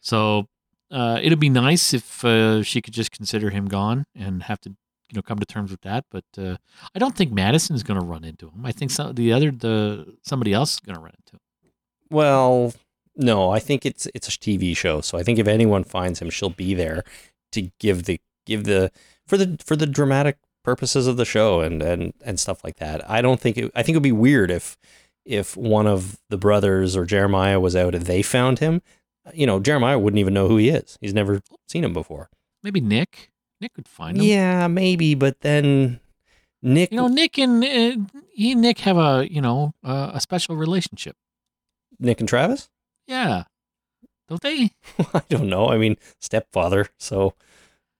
[0.00, 0.48] So
[0.90, 4.74] uh, it'd be nice if uh, she could just consider him gone and have to
[5.12, 6.06] you know come to terms with that.
[6.10, 6.56] But uh,
[6.94, 8.64] I don't think Madison's going to run into him.
[8.64, 11.40] I think some, the other the somebody else is going to run into him.
[12.10, 12.72] Well,
[13.14, 15.02] no, I think it's it's a TV show.
[15.02, 17.04] So I think if anyone finds him, she'll be there
[17.52, 18.90] to give the give the
[19.26, 23.08] for the for the dramatic purposes of the show and and and stuff like that.
[23.08, 24.78] I don't think it, I think it would be weird if
[25.24, 28.80] if one of the brothers or Jeremiah was out and they found him.
[29.32, 30.98] You know, Jeremiah wouldn't even know who he is.
[31.00, 32.28] He's never seen him before.
[32.62, 33.31] Maybe Nick.
[33.62, 34.24] Nick could find him.
[34.24, 36.00] Yeah, maybe, but then
[36.62, 37.96] Nick You know, Nick and uh,
[38.34, 41.16] he and Nick have a you know uh, a special relationship.
[41.98, 42.68] Nick and Travis?
[43.06, 43.44] Yeah,
[44.28, 44.70] don't they?
[45.14, 45.68] I don't know.
[45.68, 47.34] I mean, stepfather, so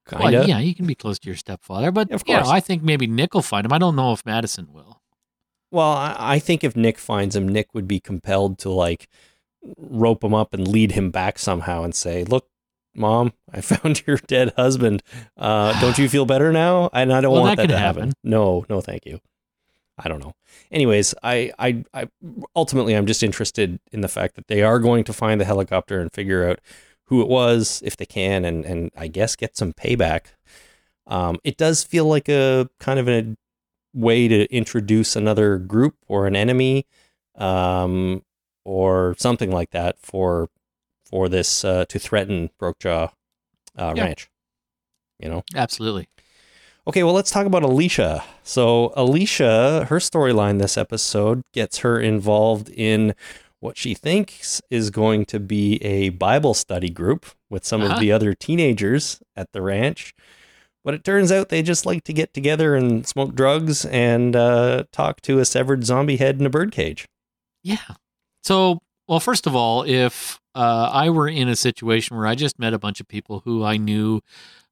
[0.05, 0.47] kind Well, of.
[0.47, 2.51] yeah, you can be close to your stepfather, but Of you know, course.
[2.51, 3.73] I think maybe Nick will find him.
[3.73, 5.01] I don't know if Madison will.
[5.71, 9.07] Well, I, I think if Nick finds him, Nick would be compelled to like
[9.77, 12.47] rope him up and lead him back somehow and say, "Look,
[12.95, 15.03] mom, I found your dead husband.
[15.37, 18.01] Uh, don't you feel better now?" And I don't Well, want that that, to happen.
[18.09, 18.13] happen.
[18.23, 19.19] No, no, thank you.
[19.97, 20.33] I don't know.
[20.71, 22.07] Anyways, I, I, I
[22.55, 25.99] ultimately I'm just interested in the fact that they are going to find the helicopter
[25.99, 26.59] and figure out
[27.05, 30.27] who it was if they can, and and I guess get some payback.
[31.05, 33.35] Um, it does feel like a kind of a
[33.93, 36.87] way to introduce another group or an enemy,
[37.35, 38.23] um,
[38.65, 40.49] or something like that for
[41.13, 43.09] for this uh, to threaten Broke Jaw
[43.77, 44.05] uh, Yeah.
[44.05, 44.27] Ranch.
[45.19, 45.43] You know.
[45.55, 46.07] Absolutely.
[46.87, 48.23] Okay, well, let's talk about Alicia.
[48.41, 53.13] So, Alicia, her storyline this episode gets her involved in
[53.59, 57.93] what she thinks is going to be a Bible study group with some Uh-huh.
[57.93, 60.15] of the other teenagers at the ranch.
[60.83, 64.85] But it turns out they just like to get together and smoke drugs and uh,
[64.91, 67.07] talk to a severed zombie head in a birdcage.
[67.61, 67.95] Yeah.
[68.43, 68.81] So,
[69.13, 72.73] well, first of all, if uh, I were in a situation where I just met
[72.73, 74.21] a bunch of people who I knew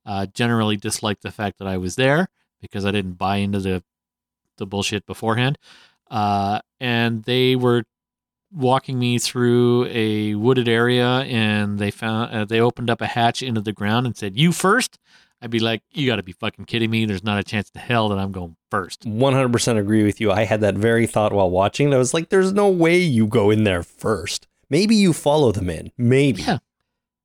[0.04, 2.28] uh, generally disliked the fact that I was there
[2.60, 3.84] because I didn't buy into the
[4.58, 5.60] the bullshit beforehand,
[6.10, 7.84] uh, and they were
[8.52, 13.44] walking me through a wooded area, and they found uh, they opened up a hatch
[13.44, 14.98] into the ground and said, "You first.
[15.42, 17.06] I'd be like, "You got to be fucking kidding me!
[17.06, 19.02] There's not a chance in hell that I'm going first.
[19.02, 20.32] 100% agree with you.
[20.32, 21.94] I had that very thought while watching.
[21.94, 24.48] I was like, there's no way you go in there first.
[24.70, 25.92] Maybe you follow them in.
[25.98, 26.44] Maybe.
[26.44, 26.60] Yeah.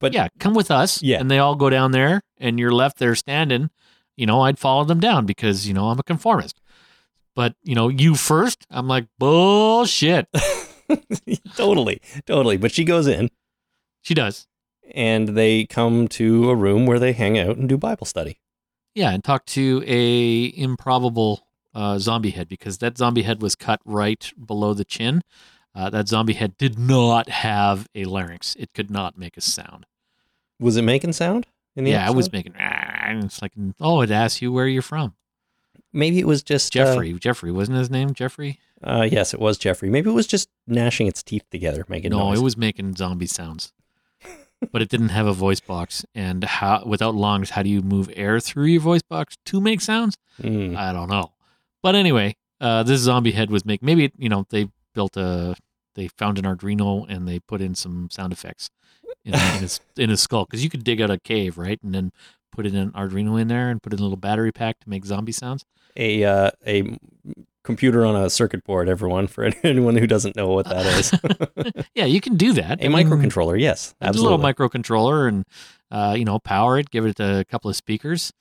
[0.01, 1.03] But yeah, come with us.
[1.03, 1.21] Yeah.
[1.21, 3.71] And they all go down there and you're left there standing.
[4.17, 6.61] You know, I'd follow them down because, you know, I'm a conformist.
[7.35, 10.27] But, you know, you first, I'm like, bullshit.
[11.55, 12.57] totally, totally.
[12.57, 13.31] But she goes in
[14.03, 14.47] She does.
[14.95, 18.39] And they come to a room where they hang out and do Bible study.
[18.95, 19.11] Yeah.
[19.11, 24.33] And talk to a improbable uh, zombie head because that zombie head was cut right
[24.45, 25.23] below the chin.
[25.75, 28.57] Uh, that zombie head did not have a larynx.
[28.59, 29.85] It could not make a sound.
[30.59, 31.47] Was it making sound?
[31.77, 34.67] In the Yeah, I was making, "Ah," and it's like, oh, it asks you where
[34.67, 35.15] you're from.
[35.93, 37.13] Maybe it was just uh, Jeffrey.
[37.13, 38.59] Jeffrey, wasn't his name Jeffrey?
[38.83, 39.91] Uh, yes, it was Jeffrey.
[39.91, 42.39] Maybe it was just gnashing its teeth together, making no, noise.
[42.39, 43.75] it was making zombie sounds.
[44.73, 46.05] But it didn't have a voice box.
[46.15, 49.81] And how without lungs, how do you move air through your voice box to make
[49.81, 50.17] sounds?
[50.41, 50.77] Mm.
[50.77, 51.33] I don't know.
[51.83, 55.57] But anyway, uh, this zombie head was making maybe you know they built a
[55.95, 58.71] they found an Arduino and they put in some sound effects
[59.25, 61.95] in, in his in his skull because you could dig out a cave, right, and
[61.95, 62.13] then
[62.53, 65.05] put in an Arduino in there and put in a little battery pack to make
[65.05, 65.65] zombie sounds.
[65.97, 66.99] A uh, a
[67.67, 70.87] computer on a circuit board, everyone, for anyone who doesn't know what that
[71.67, 71.85] is.
[71.95, 72.83] yeah, you can do that.
[72.83, 74.39] a microcontroller, yes, a absolutely.
[74.39, 75.45] little microcontroller, and
[75.91, 78.33] uh, you know, power it, give it a couple of speakers,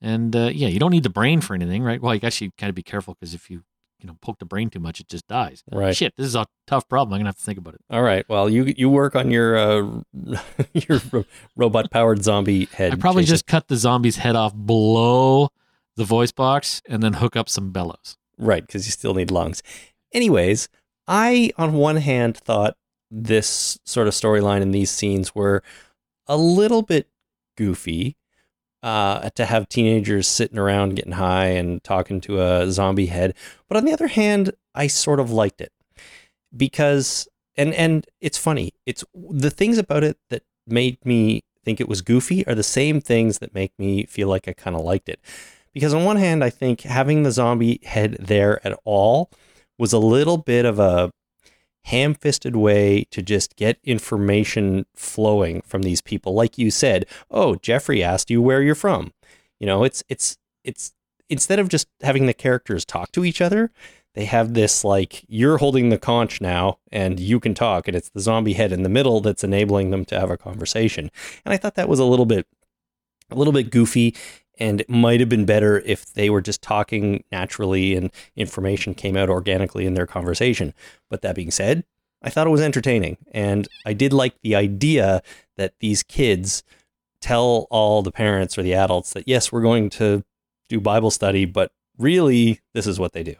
[0.00, 2.00] and uh, yeah, you don't need the brain for anything, right?
[2.00, 3.64] Well, I guess you kind of be careful because if you
[4.00, 5.64] you know poke the brain too much, it just dies.
[5.72, 5.96] right.
[5.96, 7.14] Shit, this is a tough problem.
[7.14, 7.80] I'm gonna have to think about it.
[7.90, 8.24] All right.
[8.28, 10.02] Well, you you work on your uh,
[10.72, 11.00] your
[11.56, 12.92] robot powered zombie head.
[12.92, 13.34] I probably Jason.
[13.34, 15.48] just cut the zombie's head off below
[15.96, 18.18] the voice box and then hook up some bellows.
[18.38, 19.62] Right because you still need lungs.
[20.12, 20.68] Anyways,
[21.06, 22.76] I on one hand thought
[23.10, 25.62] this sort of storyline and these scenes were
[26.26, 27.08] a little bit
[27.56, 28.16] goofy.
[28.82, 33.32] Uh, to have teenagers sitting around getting high and talking to a zombie head,
[33.66, 35.72] but on the other hand, I sort of liked it
[36.54, 38.72] because and and it's funny.
[38.86, 43.00] It's the things about it that made me think it was goofy are the same
[43.00, 45.20] things that make me feel like I kind of liked it.
[45.74, 49.30] Because on one hand, I think having the zombie head there at all
[49.78, 51.10] was a little bit of a
[51.84, 56.32] ham-fisted way to just get information flowing from these people.
[56.32, 59.12] Like you said, oh, Jeffrey asked you where you're from.
[59.60, 60.94] You know, it's it's it's
[61.28, 63.70] instead of just having the characters talk to each other,
[64.14, 68.08] they have this like you're holding the conch now and you can talk and it's
[68.10, 71.10] the zombie head in the middle that's enabling them to have a conversation
[71.44, 72.46] and i thought that was a little bit
[73.30, 74.14] a little bit goofy
[74.58, 79.16] and it might have been better if they were just talking naturally and information came
[79.16, 80.72] out organically in their conversation
[81.10, 81.84] but that being said
[82.22, 85.22] i thought it was entertaining and i did like the idea
[85.56, 86.62] that these kids
[87.20, 90.22] tell all the parents or the adults that yes we're going to
[90.68, 93.34] do bible study but really this is what they do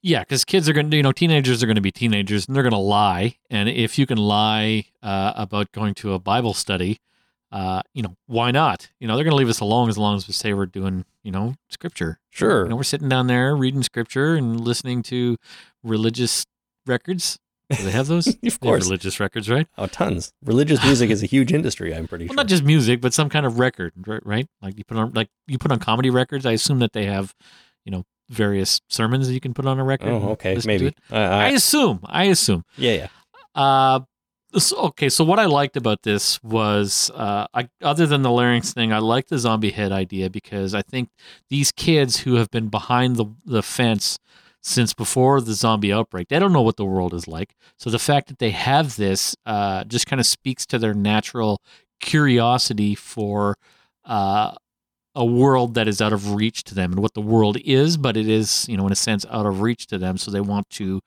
[0.00, 2.54] Yeah, because kids are going to, you know, teenagers are going to be teenagers and
[2.54, 3.36] they're going to lie.
[3.50, 7.00] And if you can lie uh, about going to a Bible study,
[7.54, 8.90] uh, you know, why not?
[8.98, 11.04] You know, they're going to leave us alone as long as we say we're doing,
[11.22, 12.18] you know, scripture.
[12.30, 12.64] Sure.
[12.64, 15.36] You know, we're sitting down there reading scripture and listening to
[15.82, 16.44] religious
[16.86, 17.38] records.
[17.70, 18.26] Do they have those?
[18.44, 18.84] Of course.
[18.84, 19.66] religious records, right?
[19.78, 20.32] Oh, tons.
[20.44, 22.36] Religious music is a huge industry, I'm pretty Well, sure.
[22.36, 24.46] not just music, but some kind of record, ri- right?
[24.60, 26.44] Like you put on, like you put on comedy records.
[26.44, 27.34] I assume that they have,
[27.84, 30.08] you know, various sermons that you can put on a record.
[30.10, 30.58] oh, okay.
[30.66, 30.88] Maybe.
[31.10, 32.00] Uh, I I, assume.
[32.04, 32.64] I assume.
[32.76, 33.08] yeah, yeah.
[33.54, 34.00] Uh,
[34.72, 38.92] okay, so what I liked about this was, uh, I, other than the larynx thing,
[38.92, 41.10] I like the zombie head idea because I think
[41.50, 44.18] these kids who have been behind the, the fence
[44.60, 47.54] since before the zombie outbreak, they don't know what the world is like.
[47.78, 51.60] So the fact that they have this uh, just kind of speaks to their natural
[52.00, 53.56] curiosity for
[54.06, 54.54] uh,
[55.14, 58.16] a world that is out of reach to them and what the world is, but
[58.16, 60.16] it is, you know, in a sense, out of reach to them.
[60.16, 61.00] So they want to,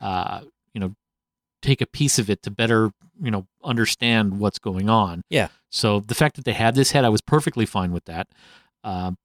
[0.00, 0.40] uh,
[0.72, 0.94] you know,
[1.64, 5.22] take a piece of it to better, you know, understand what's going on.
[5.30, 5.48] Yeah.
[5.70, 8.28] So the fact that they had this head, I was perfectly fine with that.
[8.84, 9.16] Um,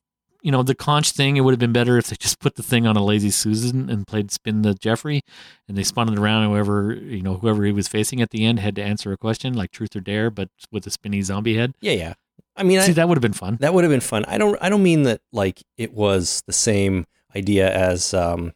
[0.41, 2.63] you know, the conch thing, it would have been better if they just put the
[2.63, 5.21] thing on a lazy Susan and played spin the Jeffrey
[5.67, 8.45] and they spun it around and whoever, you know, whoever he was facing at the
[8.45, 11.57] end had to answer a question like truth or dare, but with a spinny zombie
[11.57, 11.73] head.
[11.81, 12.13] Yeah, yeah.
[12.55, 13.57] I mean, See, I, that would have been fun.
[13.59, 14.23] that would have been fun.
[14.25, 14.57] I don't.
[14.61, 18.53] I don't mean that like it was the same idea as um,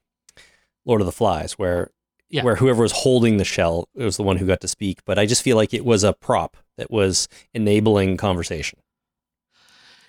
[0.86, 1.90] Lord of the Flies, where
[2.34, 2.44] Yeah.
[2.44, 5.00] where whoever was holding the shell was the one who got to speak.
[5.06, 8.80] But I just feel like it was a prop that was enabling conversation.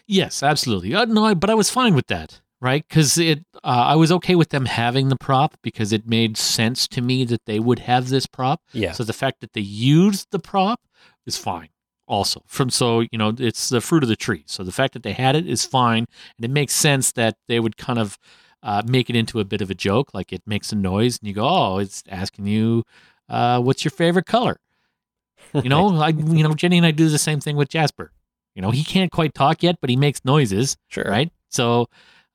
[0.06, 0.94] Yes, absolutely.
[0.94, 2.84] Uh, no, I, but I was fine with that, right?
[2.88, 6.88] Because it, uh, I was okay with them having the prop because it made sense
[6.88, 8.62] to me that they would have this prop.
[8.72, 8.92] Yeah.
[8.92, 10.80] So the fact that they used the prop
[11.26, 11.68] is fine.
[12.06, 14.44] Also, from so you know, it's the fruit of the tree.
[14.46, 16.04] So the fact that they had it is fine,
[16.36, 18.18] and it makes sense that they would kind of
[18.64, 20.10] uh, make it into a bit of a joke.
[20.12, 22.82] Like it makes a noise, and you go, "Oh, it's asking you,
[23.28, 24.56] uh, what's your favorite color?"
[25.62, 28.10] You know, I you know Jenny and I do the same thing with Jasper.
[28.56, 31.04] You know, he can't quite talk yet, but he makes noises, Sure.
[31.04, 31.30] right?
[31.50, 31.86] So,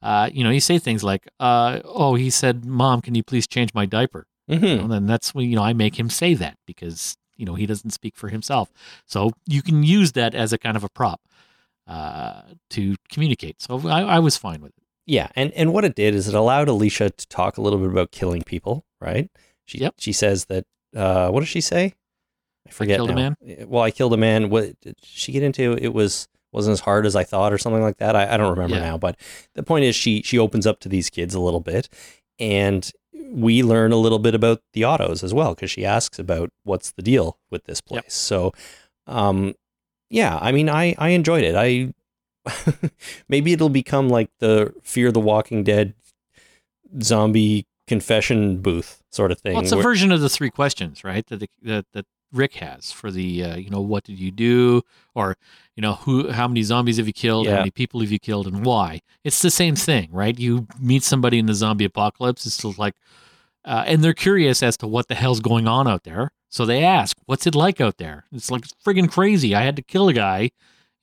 [0.01, 3.47] uh, you know, you say things like, uh, "Oh, he said, Mom, can you please
[3.47, 6.33] change my diaper?" hmm You know, then that's when you know I make him say
[6.35, 8.71] that because you know he doesn't speak for himself.
[9.05, 11.19] So you can use that as a kind of a prop
[11.87, 13.61] uh, to communicate.
[13.61, 14.83] So I, I was fine with it.
[15.09, 17.89] Yeah, and and what it did is it allowed Alicia to talk a little bit
[17.89, 19.29] about killing people, right?
[19.65, 19.95] She Yep.
[19.97, 21.93] she says that uh, what does she say?
[22.67, 22.97] I forget.
[22.97, 23.35] killed a man.
[23.67, 24.49] Well, I killed a man.
[24.49, 25.73] What did she get into?
[25.81, 28.15] It was wasn't as hard as I thought, or something like that.
[28.15, 28.81] I, I don't remember Yeah.
[28.91, 28.97] now.
[28.99, 29.19] But
[29.55, 31.89] the point is, she she opens up to these kids a little bit,
[32.39, 32.91] and
[33.31, 36.91] we learn a little bit about the Ottos as well because she asks about what's
[36.91, 37.97] the deal with this place.
[38.03, 38.11] Yep.
[38.11, 38.51] So,
[39.07, 39.55] um,
[40.09, 41.55] yeah, I mean, I I enjoyed it.
[41.55, 41.93] I
[43.29, 45.93] maybe it'll become like the Fear the Walking Dead
[47.01, 49.53] zombie confession booth sort of thing.
[49.53, 51.25] Well, it's a where- version of the three questions, right?
[51.27, 54.83] That the, that that Rick has for the uh, you know what did you do?
[55.15, 55.37] Or
[55.75, 57.47] you know who how many zombies have you killed?
[57.47, 59.01] How many people have you killed and why?
[59.23, 60.37] It's the same thing right?
[60.37, 62.95] You meet somebody in the zombie apocalypse it's just like
[63.65, 66.31] uh, and they're curious as to what the hell's going on out there.
[66.49, 68.25] So they ask what's it like out there?
[68.31, 69.55] It's like friggin' crazy.
[69.55, 70.51] I had to kill a guy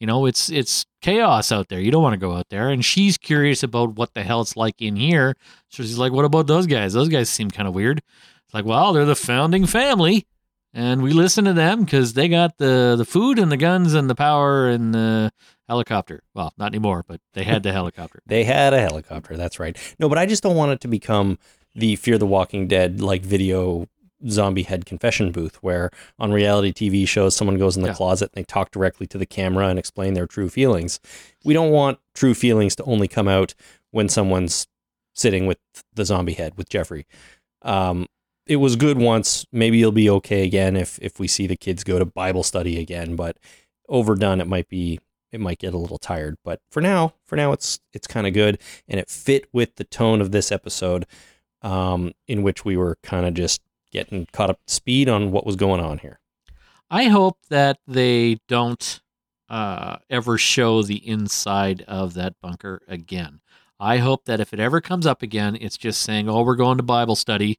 [0.00, 2.84] you know it's it's chaos out there you don't want to go out there and
[2.84, 5.34] she's curious about what the hell it's like in here
[5.68, 7.98] so she's like what about those guys those guys seem kind of weird
[8.44, 10.26] it's like well they're the founding family
[10.74, 14.10] and we listen to them because they got the the food and the guns and
[14.10, 15.32] the power and the
[15.68, 16.22] helicopter.
[16.34, 18.22] Well, not anymore, but they had the helicopter.
[18.26, 19.36] They had a helicopter.
[19.36, 19.76] That's right.
[19.98, 21.38] No, but I just don't want it to become
[21.74, 23.88] the Fear the Walking Dead like video
[24.28, 27.94] zombie head confession booth where on reality TV shows someone goes in the Yeah.
[27.94, 31.00] closet and they talk directly to the camera and explain their true feelings.
[31.44, 33.54] We don't want true feelings to only come out
[33.90, 34.66] when someone's
[35.14, 35.58] sitting with
[35.94, 37.06] the zombie head with Jeffrey.
[37.62, 38.06] Um,
[38.46, 39.46] it was good once.
[39.52, 42.78] Maybe it'll be okay again if if we see the kids go to Bible study
[42.78, 43.16] again.
[43.16, 43.38] But
[43.88, 45.00] overdone, it might be
[45.32, 46.36] it might get a little tired.
[46.44, 49.84] But for now, for now, it's it's kind of good, and it fit with the
[49.84, 51.06] tone of this episode,
[51.62, 53.60] um, in which we were kind of just
[53.96, 56.20] getting caught up to speed on what was going on here.
[56.90, 59.00] I hope that they don't
[59.48, 63.40] uh, ever show the inside of that bunker again.
[63.80, 66.76] I hope that if it ever comes up again, it's just saying, "Oh, we're going
[66.76, 67.58] to Bible study.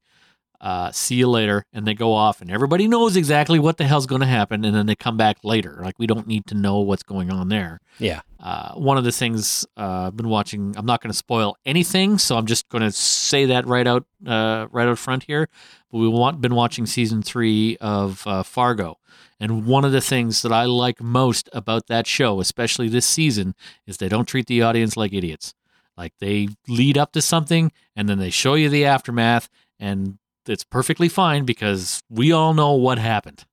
[0.59, 4.05] Uh, see you later," and they go off, and everybody knows exactly what the hell's
[4.05, 5.79] going to happen, and then they come back later.
[5.83, 7.79] Like we don't need to know what's going on there.
[7.99, 8.21] Yeah.
[8.39, 10.75] Uh, one of the things uh, I've been watching.
[10.77, 14.05] I'm not going to spoil anything, so I'm just going to say that right out,
[14.25, 15.49] uh, right out front here.
[15.91, 18.97] But we want been watching season three of uh, Fargo,
[19.39, 23.55] and one of the things that I like most about that show, especially this season,
[23.85, 25.53] is they don't treat the audience like idiots.
[25.97, 29.49] Like they lead up to something, and then they show you the aftermath,
[29.79, 30.19] and
[30.49, 33.45] it's perfectly fine because we all know what happened.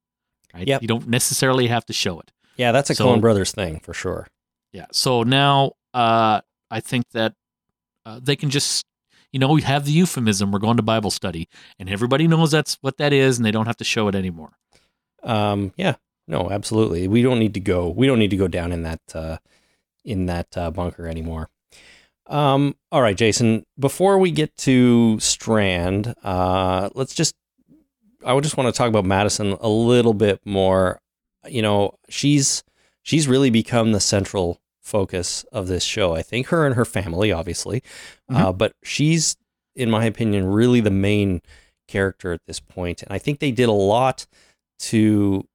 [0.55, 0.67] Right?
[0.69, 0.83] Yep.
[0.83, 2.31] You don't necessarily have to show it.
[2.57, 4.29] Yeah, that's a So- Coen Brothers thing for sure.
[4.73, 4.87] Yeah.
[4.93, 6.41] So now uh,
[6.71, 7.35] I think that
[8.07, 8.85] uh, they can just,
[9.33, 10.53] you know, we have the euphemism.
[10.53, 13.67] We're going to Bible study, and everybody knows that's what that is, and they don't
[13.67, 14.53] have to show it anymore.
[15.23, 15.95] Um, yeah,
[16.29, 17.09] no, absolutely.
[17.09, 17.89] We don't need to go.
[17.89, 19.39] We don't need to go down in that uh,
[20.05, 21.49] in that uh, bunker anymore.
[22.27, 23.65] Um, all right, Jason.
[23.79, 27.35] Before we get to Strand, uh, let's just.
[28.25, 30.99] I would just want to talk about Madison a little bit more.
[31.47, 32.65] You know, she's
[33.03, 36.15] she's really become the central focus of this show.
[36.15, 37.83] I think her and her family, obviously,
[38.29, 39.37] uh, but she's,
[39.75, 41.43] in my opinion, really the main
[41.89, 43.03] character at this point.
[43.03, 44.27] And I think they did a lot
[44.81, 45.47] to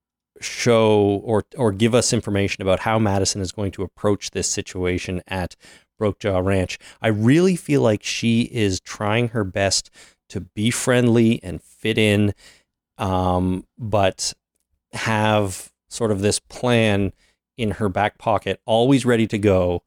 [0.41, 5.21] show or or give us information about how Madison is going to approach this situation
[5.27, 5.55] at
[5.99, 6.79] Broke Jaw Ranch.
[7.01, 9.91] I really feel like she is trying her best
[10.29, 12.33] to be friendly and fit in,
[12.97, 14.33] um, but
[14.93, 17.13] have sort of this plan
[17.57, 19.83] in her back pocket, always ready to go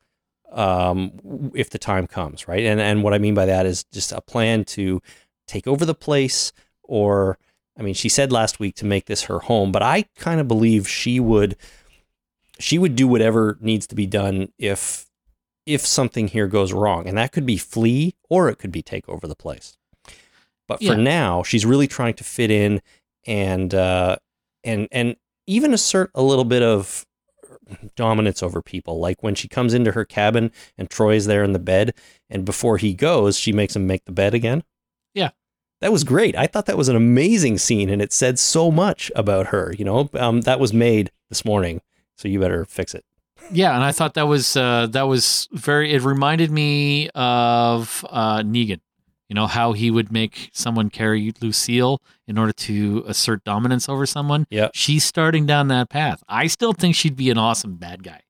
[0.53, 2.65] um, if the time comes, right?
[2.65, 5.01] And and what I mean by that is just a plan to
[5.49, 6.53] take over the place
[6.83, 7.39] or
[7.79, 10.49] I mean, she said last week to make this her home, but I kind of
[10.49, 11.57] believe she would
[12.59, 15.07] she would do whatever needs to be done if
[15.67, 17.07] if something here goes wrong.
[17.07, 19.77] And that could be flee or it could be take over the place.
[20.69, 20.95] But for Yeah.
[20.97, 22.81] now, she's really trying to fit in
[23.27, 24.17] and uh
[24.65, 27.05] and and even assert a little bit of
[27.97, 28.99] dominance over people.
[28.99, 31.95] Like when she comes into her cabin and Troy's there in the bed,
[32.31, 34.63] and before he goes, she makes him make the bed again.
[35.15, 35.31] Yeah.
[35.81, 36.37] That was great.
[36.37, 39.75] I thought that was an amazing scene, and it said so much about her.
[39.77, 41.81] You know, um, that was made this morning,
[42.17, 43.05] so you better fix it.
[43.51, 45.93] Yeah, and I thought that was uh, that was very.
[45.93, 48.81] It reminded me of uh, Negan.
[49.29, 54.05] You know how he would make someone carry Lucille in order to assert dominance over
[54.05, 54.47] someone.
[54.51, 54.69] Yeah.
[54.75, 56.23] she's starting down that path.
[56.29, 58.21] I still think she'd be an awesome bad guy.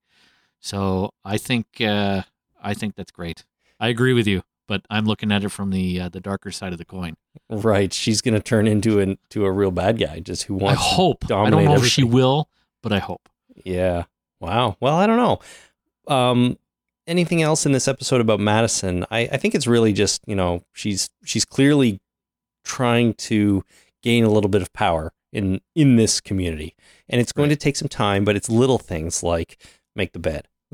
[0.60, 2.22] So I think uh,
[2.62, 3.44] I think that's great.
[3.80, 6.72] I agree with you, but I'm looking at it from the uh, the darker side
[6.72, 7.16] of the coin.
[7.50, 7.92] Right.
[7.92, 10.82] She's going to turn into an to a real bad guy, just who I wants.
[10.82, 11.24] to hope.
[11.24, 12.48] I don't dominate know if she will,
[12.80, 13.28] but I hope.
[13.64, 14.04] Yeah.
[14.42, 14.76] Wow.
[14.80, 15.38] Well, I don't know.
[16.14, 16.58] Um,
[17.06, 19.06] anything else in this episode about Madison?
[19.10, 22.00] I, I think it's really just you know she's she's clearly
[22.64, 23.64] trying to
[24.02, 26.74] gain a little bit of power in in this community,
[27.08, 28.24] and it's going to take some time.
[28.24, 29.62] But it's little things like
[29.94, 30.48] make the bed.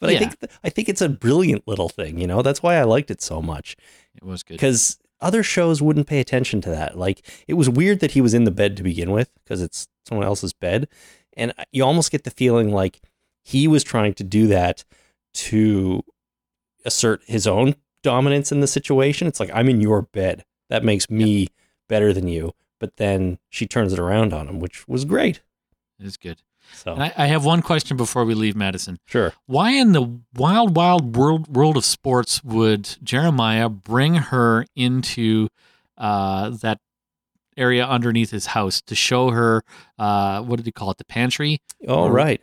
[0.00, 0.18] but I Yeah.
[0.20, 2.18] think I think it's a brilliant little thing.
[2.18, 3.76] You know that's why I liked it so much
[4.16, 4.54] It was good.
[4.54, 6.96] because other shows wouldn't pay attention to that.
[6.96, 9.88] Like it was weird that he was in the bed to begin with because it's
[10.06, 10.88] someone else's bed,
[11.36, 13.00] and you almost get the feeling like
[13.42, 14.84] he was trying to do that
[15.34, 16.02] to
[16.84, 19.26] assert his own dominance in the situation.
[19.26, 20.44] It's like I'm in your bed.
[20.70, 21.48] That makes me
[21.88, 22.52] better than you.
[22.78, 25.40] But then she turns it around on him, which was great.
[25.98, 26.42] It is good.
[26.74, 28.98] So I, I have one question before we leave Madison.
[29.06, 29.32] sure.
[29.46, 35.48] Why in the wild, wild world world of sports would Jeremiah bring her into
[35.96, 36.78] uh, that
[37.56, 39.62] area underneath his house to show her
[39.98, 41.60] uh, what did he call it, the pantry?
[41.88, 42.40] All Or- right.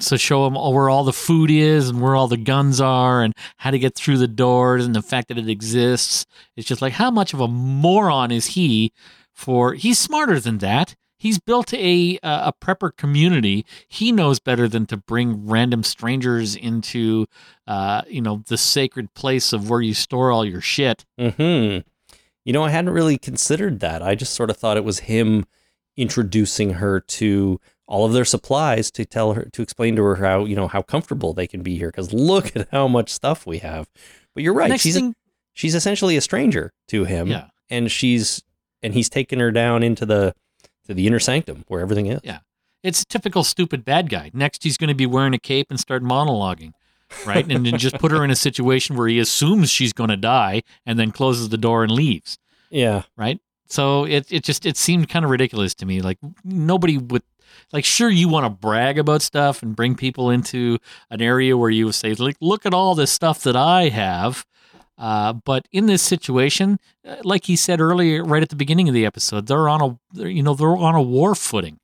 [0.00, 3.32] So show him where all the food is and where all the guns are and
[3.58, 6.26] how to get through the doors and the fact that it exists.
[6.56, 8.92] It's just like how much of a moron is he?
[9.32, 10.96] For he's smarter than that.
[11.16, 13.64] He's built a a prepper community.
[13.88, 17.26] He knows better than to bring random strangers into,
[17.68, 21.04] uh, you know, the sacred place of where you store all your shit.
[21.16, 21.78] Hmm.
[22.44, 24.02] You know, I hadn't really considered that.
[24.02, 25.44] I just sort of thought it was him
[25.96, 30.44] introducing her to all of their supplies to tell her to explain to her how
[30.44, 31.88] you know how comfortable they can be here.
[31.88, 33.88] Because look at how much stuff we have.
[34.34, 34.68] But you're right.
[34.68, 35.14] Next she's thing,
[35.52, 37.28] she's essentially a stranger to him.
[37.28, 38.42] yeah, and she's
[38.82, 40.34] and he's taken her down into the
[40.86, 42.20] to the inner sanctum where everything is.
[42.22, 42.40] Yeah.
[42.82, 44.30] it's a typical stupid bad guy.
[44.34, 46.72] Next, he's going to be wearing a cape and start monologuing,
[47.26, 47.46] right?
[47.50, 50.62] and then just put her in a situation where he assumes she's going to die
[50.86, 52.38] and then closes the door and leaves,
[52.70, 53.02] Yeah.
[53.16, 53.40] right?
[53.68, 56.00] So it it just it seemed kind of ridiculous to me.
[56.02, 57.22] Like nobody would
[57.72, 60.78] like sure you want to brag about stuff and bring people into
[61.10, 64.44] an area where you say like look at all this stuff that I have.
[64.96, 66.78] Uh, but in this situation,
[67.08, 69.80] uh, like he said earlier, right at the beginning of the episode, they're on
[70.16, 71.80] a you know they're on a war footing,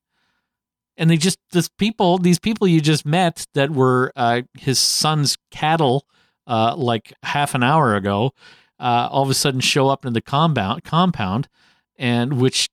[1.01, 5.39] and they just this people these people you just met that were uh, his son's
[5.51, 6.07] cattle,
[6.47, 8.33] uh, like half an hour ago,
[8.79, 11.49] uh, all of a sudden show up in the compound compound,
[11.97, 12.69] and which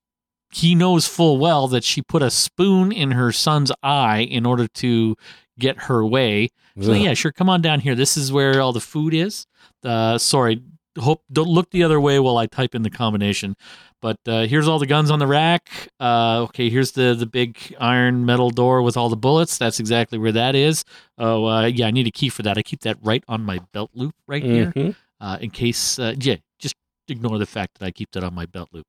[0.53, 4.67] he knows full well that she put a spoon in her son's eye in order
[4.67, 5.15] to
[5.57, 6.49] get her way.
[6.81, 6.97] So Ugh.
[6.97, 7.95] yeah, sure, come on down here.
[7.95, 9.47] This is where all the food is.
[9.83, 10.61] Uh, sorry,
[10.99, 13.55] hope don't look the other way while I type in the combination.
[14.01, 15.69] But uh, here's all the guns on the rack.
[15.99, 19.57] Uh, okay, here's the the big iron metal door with all the bullets.
[19.57, 20.83] That's exactly where that is.
[21.17, 22.57] Oh uh, yeah, I need a key for that.
[22.57, 24.95] I keep that right on my belt loop right here, Mhm.
[25.19, 25.97] uh, in case.
[25.97, 26.75] Uh, yeah, just
[27.07, 28.85] ignore the fact that I keep that on my belt loop.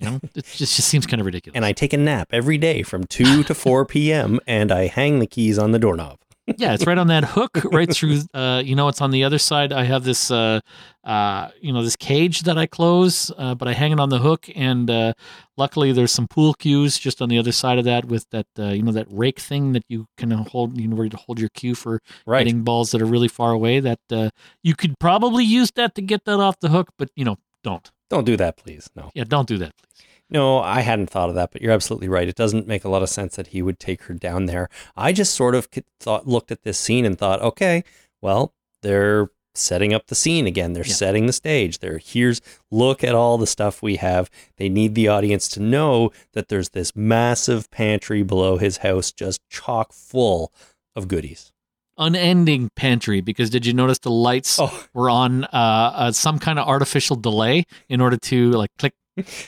[0.00, 1.56] You know, it just just seems kind of ridiculous.
[1.56, 4.38] And I take a nap every day from 2 to 4 p.m.
[4.46, 6.18] and I hang the keys on the doorknob.
[6.56, 8.20] Yeah, it's right on that hook, right through.
[8.32, 9.72] Uh, you know, it's on the other side.
[9.72, 10.60] I have this, uh,
[11.04, 14.18] uh, you know, this cage that I close, uh, but I hang it on the
[14.18, 15.12] hook, and uh,
[15.56, 18.68] luckily there's some pool cues just on the other side of that with that, uh,
[18.68, 21.50] you know, that rake thing that you can hold, you know, where you hold your
[21.50, 22.46] cue for Right.
[22.46, 23.80] hitting balls that are really far away.
[23.80, 24.30] That uh,
[24.62, 27.90] you could probably use that to get that off the hook, but you know, don't.
[28.10, 28.88] Don't do that, please.
[28.96, 29.10] No.
[29.14, 30.06] Yeah, don't do that, please.
[30.30, 32.28] No, I hadn't thought of that, but you're absolutely right.
[32.28, 34.68] It doesn't make a lot of sense that he would take her down there.
[34.96, 35.68] I just sort of
[36.00, 37.82] thought, looked at this scene and thought, okay,
[38.20, 38.52] well,
[38.82, 40.72] they're setting up the scene again.
[40.74, 40.92] They're Yeah.
[40.94, 41.78] setting the stage.
[41.78, 42.40] They're here's
[42.70, 44.30] look at all the stuff we have.
[44.56, 49.40] They need the audience to know that there's this massive pantry below his house, just
[49.48, 50.52] chock full
[50.94, 51.52] of goodies.
[51.98, 56.58] Unending pantry because did you notice the lights Oh, were on uh, uh, some kind
[56.58, 58.94] of artificial delay in order to like click,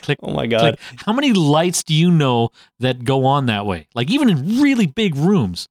[0.02, 0.50] click, oh my click.
[0.50, 0.78] God.
[1.06, 3.86] How many lights do you know that go on that way?
[3.94, 5.68] Like even in really big rooms.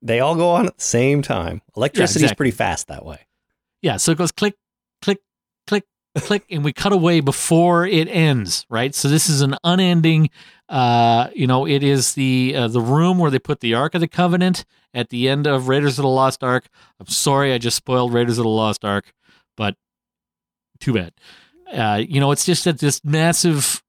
[0.00, 1.62] They all go on at the same time.
[1.76, 2.36] Electricity's exactly.
[2.36, 3.20] pretty fast that way.
[3.82, 4.54] Yeah, so it goes click,
[5.00, 5.18] click,
[5.66, 5.84] click,
[6.16, 8.94] click, and we cut away before it ends, right?
[8.94, 10.30] So this is an unending.
[10.72, 14.00] Uh, you know, it is the uh, the room where they put the Ark of
[14.00, 14.64] the Covenant
[14.94, 16.66] at the end of Raiders of the Lost Ark.
[16.98, 19.12] I'm sorry, I just spoiled Raiders of the Lost Ark,
[19.54, 19.76] but
[20.80, 21.12] too bad.
[21.70, 23.82] Uh, you know, it's just that this massive,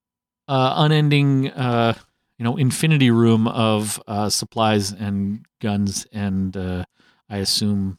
[0.49, 1.93] uh, unending, uh,
[2.37, 7.97] you know, infinity room of uh, supplies and guns and I assume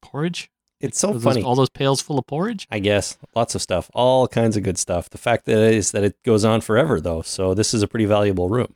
[0.00, 0.50] porridge.
[0.80, 1.42] It's so those- funny.
[1.42, 2.66] all those pails full of porridge.
[2.70, 5.08] I guess lots of stuff, all kinds of good stuff.
[5.08, 7.22] The fact that is that it goes on forever, though.
[7.22, 8.74] So this is a pretty valuable room.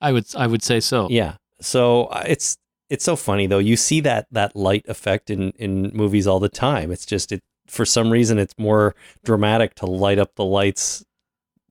[0.00, 1.06] I would I would say so.
[1.10, 1.34] Yeah.
[1.60, 2.56] So uh, it's
[2.88, 3.58] it's so funny though.
[3.58, 6.90] You see that that light effect in in movies all the time.
[6.90, 11.04] It's just it for some reason it's more dramatic to light up the lights,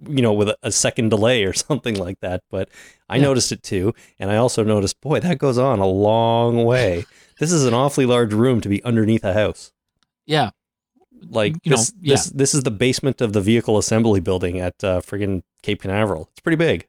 [0.08, 2.44] you know, with a, a second delay or something like that.
[2.50, 2.70] But
[3.10, 3.24] I Yeah.
[3.24, 7.06] noticed it too, and I also noticed, boy, that goes on a long way.
[7.40, 9.72] This is an awfully large room to be underneath a house.
[10.26, 10.52] Yeah.
[11.30, 12.14] Like You know, this, yeah.
[12.14, 16.30] this, this is the basement of the vehicle assembly building at uh, friggin' Cape Canaveral.
[16.32, 16.88] It's pretty big.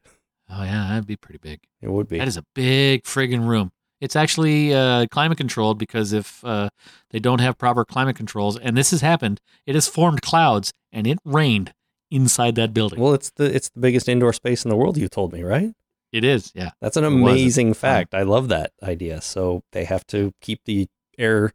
[0.49, 1.59] Oh yeah, that'd be pretty big.
[1.81, 2.19] It would be.
[2.19, 3.71] That is a big friggin' room.
[3.99, 6.69] It's actually uh, climate controlled because if uh,
[7.11, 11.05] they don't have proper climate controls, and this has happened, it has formed clouds and
[11.07, 11.73] it rained
[12.09, 12.99] inside that building.
[12.99, 14.97] well, it's the it's the biggest indoor space in the world.
[14.97, 15.73] You told me, right?
[16.11, 16.71] It is, yeah.
[16.81, 18.13] That's an It was at amazing fact.
[18.13, 19.21] I love that idea.
[19.21, 20.87] So they have to keep the
[21.17, 21.53] air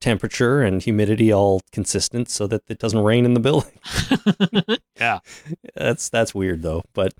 [0.00, 3.78] temperature and humidity all consistent so that it doesn't rain in the building.
[4.96, 5.18] yeah.
[5.74, 6.82] That's that's weird though.
[6.94, 7.14] But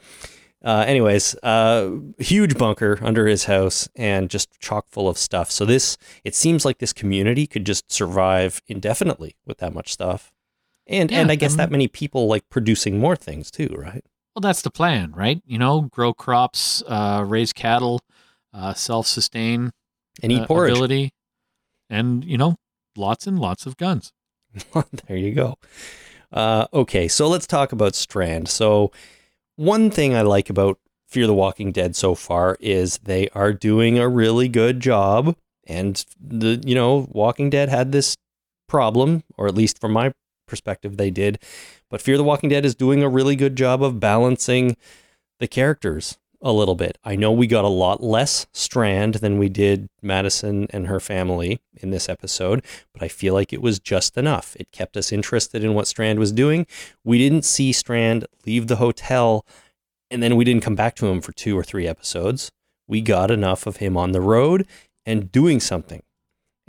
[0.65, 5.51] uh, anyways, uh, huge bunker under his house and just chock full of stuff.
[5.51, 10.33] So this it seems like this community could just survive indefinitely with that much stuff.
[10.87, 14.05] And Yeah, and I guess I that many people like producing more things too, right?
[14.39, 15.43] Well, that's the plan, right?
[15.47, 18.01] You know, grow crops, uh, raise cattle,
[18.55, 19.73] uh, self-sustain
[20.23, 20.71] And eat uh, porridge.
[20.71, 21.11] ability,
[21.91, 22.55] and you know,
[22.97, 24.13] lots and lots of guns.
[25.09, 25.59] there you go.
[26.31, 28.49] Uh, okay, so let's talk about Strand.
[28.49, 28.93] So,
[29.57, 30.79] one thing I like about
[31.09, 35.35] Fear the Walking Dead so far is they are doing a really good job.
[35.67, 38.17] And the you know, Walking Dead had this
[38.69, 40.13] problem, or at least from my
[40.47, 41.43] perspective, they did.
[41.91, 44.77] But Fear the Walking Dead is doing a really good job of balancing
[45.41, 46.99] the characters a little bit.
[47.03, 51.61] I know we got a lot less Strand than we did Madison and her family
[51.75, 54.55] in this episode, but I feel like it was just enough.
[54.57, 56.67] It kept us interested in what Strand was doing.
[57.05, 59.45] We didn't see Strand leave the hotel
[60.11, 62.51] and then we didn't come back to him for two or three episodes.
[62.87, 64.67] We got enough of him on the road
[65.05, 66.03] and doing something.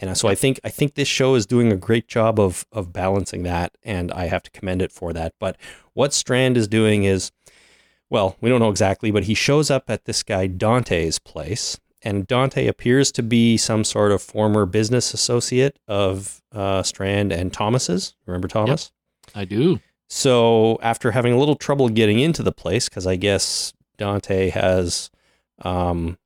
[0.01, 2.93] And so I think I think this show is doing a great job of of
[2.93, 5.33] balancing that, and I have to commend it for that.
[5.39, 5.57] But
[5.93, 7.31] what Strand is doing is,
[8.09, 12.25] well, we don't know exactly, but he shows up at this guy Dante's place, and
[12.25, 18.15] Dante appears to be some sort of former business associate of uh, Strand and Thomas's.
[18.25, 18.91] Remember Thomas?
[19.35, 19.79] I do.
[20.07, 25.11] So after having a little trouble getting into the place, because I guess Dante has
[25.61, 26.17] um,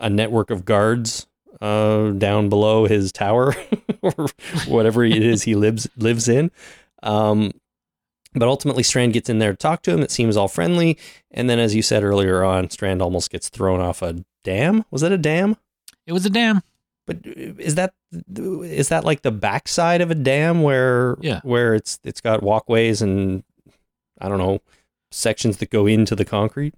[0.00, 1.27] a network of guards
[1.60, 3.54] uh, down below his tower
[4.02, 4.26] or
[4.66, 6.50] whatever it is he lives lives in.
[7.02, 7.52] Um,
[8.34, 10.00] but ultimately, Strand gets in there to talk to him.
[10.00, 10.98] It seems all friendly,
[11.30, 14.84] and then, as you said earlier on, Strand almost gets thrown off a dam.
[14.90, 15.56] Was that a dam?
[16.06, 16.62] It was a dam.
[17.06, 17.94] But is that
[18.30, 21.40] is that like the backside of a dam where Yeah.
[21.42, 23.44] where it's it's got walkways and
[24.20, 24.60] I don't know
[25.10, 26.74] sections that go into the concrete?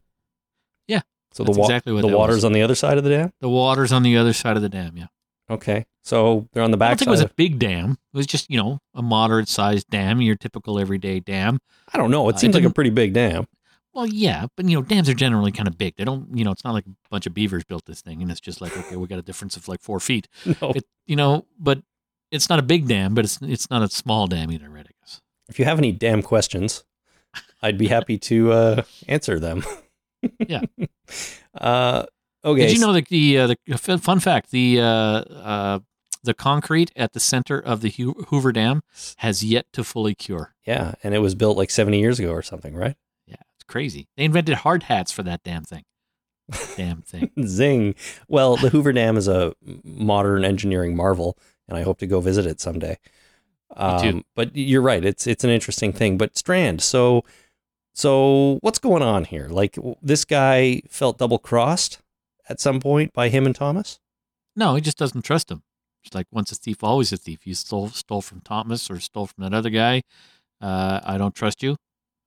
[1.32, 2.44] So that's the wa- exactly what the water's was.
[2.44, 3.32] on the other side of the dam.
[3.40, 4.96] The water's on the other side of the dam.
[4.96, 5.06] Yeah.
[5.48, 6.86] Okay, so they're on the back.
[6.86, 7.98] I don't think it was a big dam.
[8.14, 11.58] It was just you know a moderate sized dam, your typical everyday dam.
[11.92, 12.28] I don't know.
[12.28, 13.46] It uh, seems it like a pretty big dam.
[13.92, 15.96] Well, yeah, but you know, dams are generally kind of big.
[15.96, 18.30] They don't, you know, it's not like a bunch of beavers built this thing, and
[18.30, 20.28] it's just like, okay, we got a difference of like four feet.
[20.62, 20.70] No.
[20.70, 21.82] It, you know, but
[22.30, 24.86] it's not a big dam, but it's it's not a small dam either, right?
[24.86, 25.20] I guess.
[25.48, 26.84] If you have any dam questions,
[27.62, 29.64] I'd be happy to uh, answer them.
[30.46, 30.62] Yeah.
[31.52, 32.06] Uh,
[32.44, 32.68] okay.
[32.68, 35.78] Did you know that the uh, the fun fact the uh, uh,
[36.22, 38.82] the concrete at the center of the Hoover Dam
[39.16, 40.54] has yet to fully cure.
[40.66, 42.96] Yeah, and it was built like 70 years ago or something, right?
[43.26, 44.08] Yeah, it's crazy.
[44.16, 45.84] They invented hard hats for that damn thing.
[46.76, 47.30] damn thing.
[47.46, 47.94] Zing.
[48.28, 49.54] Well, the Hoover Dam is a
[49.84, 52.98] modern engineering marvel, and I hope to go visit it someday.
[53.76, 54.22] Um, too.
[54.34, 56.18] but you're right; it's it's an interesting thing.
[56.18, 57.24] But Strand, so
[57.94, 59.48] so what's going on here?
[59.48, 62.00] Like this guy felt double crossed
[62.48, 63.98] at some point by him and Thomas.
[64.56, 65.62] No, he just doesn't trust him.
[66.04, 67.46] It's like once a thief, always a thief.
[67.46, 70.02] You stole stole from Thomas or stole from that other guy.
[70.60, 71.76] Uh, I don't trust you.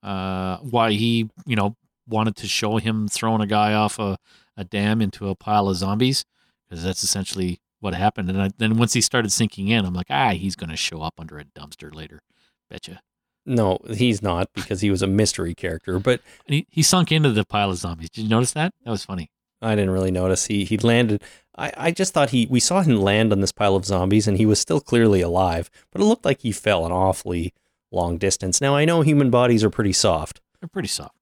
[0.02, 1.76] Uh, why he, you know,
[2.08, 4.18] wanted to show him throwing a guy off a,
[4.58, 6.26] a dam into a pile of zombies
[6.68, 8.30] because that's essentially what happened.
[8.30, 11.02] And I, then once he started sinking in, I'm like, ah, he's going to show
[11.02, 12.22] up under a dumpster later.
[12.70, 13.02] Betcha.
[13.46, 16.00] No, he's not because he was a mystery character.
[16.00, 18.10] But And he, he sunk into the pile of zombies.
[18.10, 18.74] Did you notice that?
[18.86, 19.30] That was funny.
[19.62, 20.46] I didn't really notice.
[20.46, 21.22] He he landed.
[21.58, 24.38] I, I just thought he we saw him land on this pile of zombies and
[24.38, 27.54] he was still clearly alive, but it looked like he fell an awfully
[27.92, 28.60] long distance.
[28.60, 31.16] Now I know human bodies are pretty soft, They're pretty soft.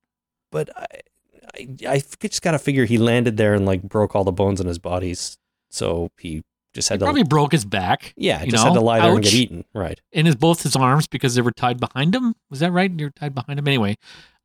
[0.51, 0.85] but I
[1.53, 4.61] I, I just got to figure he landed there and like broke all the bones
[4.61, 5.37] in his bodies,
[5.69, 6.43] so he
[6.73, 8.13] just He had to probably broke his back.
[8.17, 9.65] yeah just had to lie there and get eaten.
[9.73, 9.99] Right.
[10.11, 12.35] in his both his arms because they were tied behind him.
[12.49, 12.91] Was that right?
[12.97, 13.97] You're tied behind him anyway.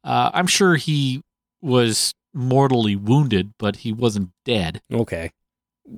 [0.05, 1.22] Uh, I'm sure he
[1.62, 5.31] was mortally wounded, but he wasn't dead Okay.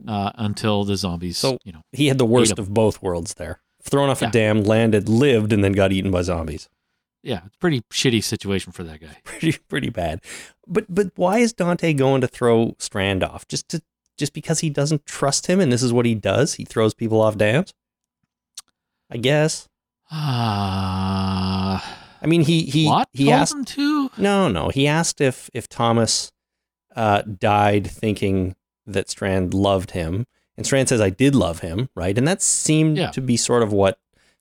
[0.06, 1.36] uh, until the zombies.
[1.38, 3.60] So- you know, He had the worst of both worlds there.
[3.82, 4.28] Thrown off Yeah.
[4.28, 6.68] a dam, landed, lived, and then got eaten by zombies.
[7.22, 9.16] yeah, it's pretty shitty situation for that guy.
[9.24, 10.20] pretty pretty bad.
[10.66, 13.46] But but why is Dante going to throw Strand off?
[13.48, 13.82] Just to
[14.18, 16.54] just because he doesn't trust him and this is what he does?
[16.54, 17.72] He throws people off dams?
[19.10, 19.68] I guess.
[20.10, 23.08] Ah, I mean he he what?
[23.12, 24.10] he told asked him to?
[24.18, 24.68] No, no.
[24.68, 26.32] He asked if if Thomas
[26.96, 28.54] uh, died thinking
[28.86, 30.26] that Strand loved him.
[30.56, 32.16] And Strand says I did love him, right?
[32.18, 33.10] And that seemed Yeah.
[33.12, 33.98] to be sort of what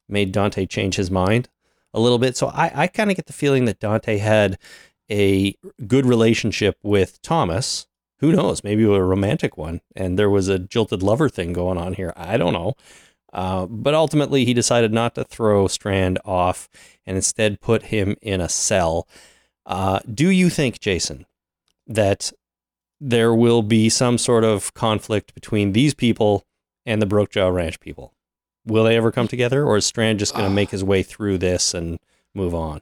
[0.10, 1.50] made Dante change his mind
[1.94, 2.36] a little bit.
[2.38, 4.58] So I, I kind of get the feeling that Dante had
[5.12, 5.54] a
[5.86, 7.87] good relationship with Thomas.
[8.20, 8.64] Who knows?
[8.64, 9.82] Maybe a romantic one.
[9.96, 12.14] And there was a jilted lover thing going on here.
[12.16, 12.74] I don't know.
[13.34, 16.70] Uh, but ultimately, he decided not to throw Strand off
[17.06, 19.08] and instead put him in a cell.
[19.66, 21.26] Uh, do you think, Jason,
[21.86, 22.32] that
[23.00, 26.46] there will be some sort of conflict between these people
[26.86, 28.14] and the Broke Jaw Ranch people?
[28.66, 31.38] Will they ever come together, or is Strand just going to make his way through
[31.38, 32.00] this and
[32.34, 32.82] move on?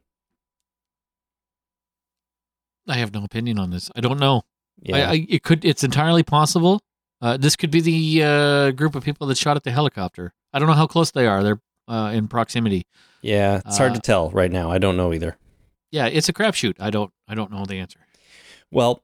[2.87, 3.91] I have no opinion on this.
[3.95, 4.43] I don't know.
[4.81, 4.97] Yeah.
[5.09, 5.65] I, I, it could.
[5.65, 6.81] It's entirely possible.
[7.21, 10.33] Uh, this could be the uh, group of people that shot at the helicopter.
[10.53, 11.43] I don't know how close they are.
[11.43, 12.83] They're uh, in proximity.
[13.21, 14.71] yeah, it's hard uh, to tell right now.
[14.71, 15.37] I don't know either.
[15.91, 16.75] Yeah, it's a crapshoot.
[16.79, 17.11] I don't.
[17.27, 17.99] I don't know the answer.
[18.71, 19.03] Well,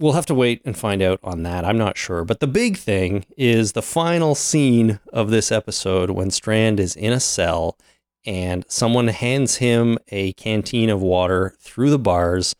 [0.00, 1.64] we'll have to wait and find out on that.
[1.64, 2.24] I'm not sure.
[2.24, 7.12] But the big thing is the final scene of this episode when Strand is in
[7.12, 7.78] a cell
[8.26, 12.56] and someone hands him a canteen of water through the bars.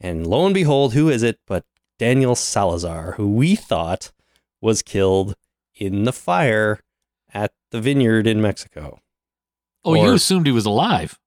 [0.00, 1.64] And lo and behold, who is it but
[1.98, 4.10] Daniel Salazar, who we thought
[4.60, 5.34] was killed
[5.74, 6.80] in the fire
[7.32, 9.00] at the vineyard in Mexico.
[9.84, 11.18] Oh, you assumed he was alive.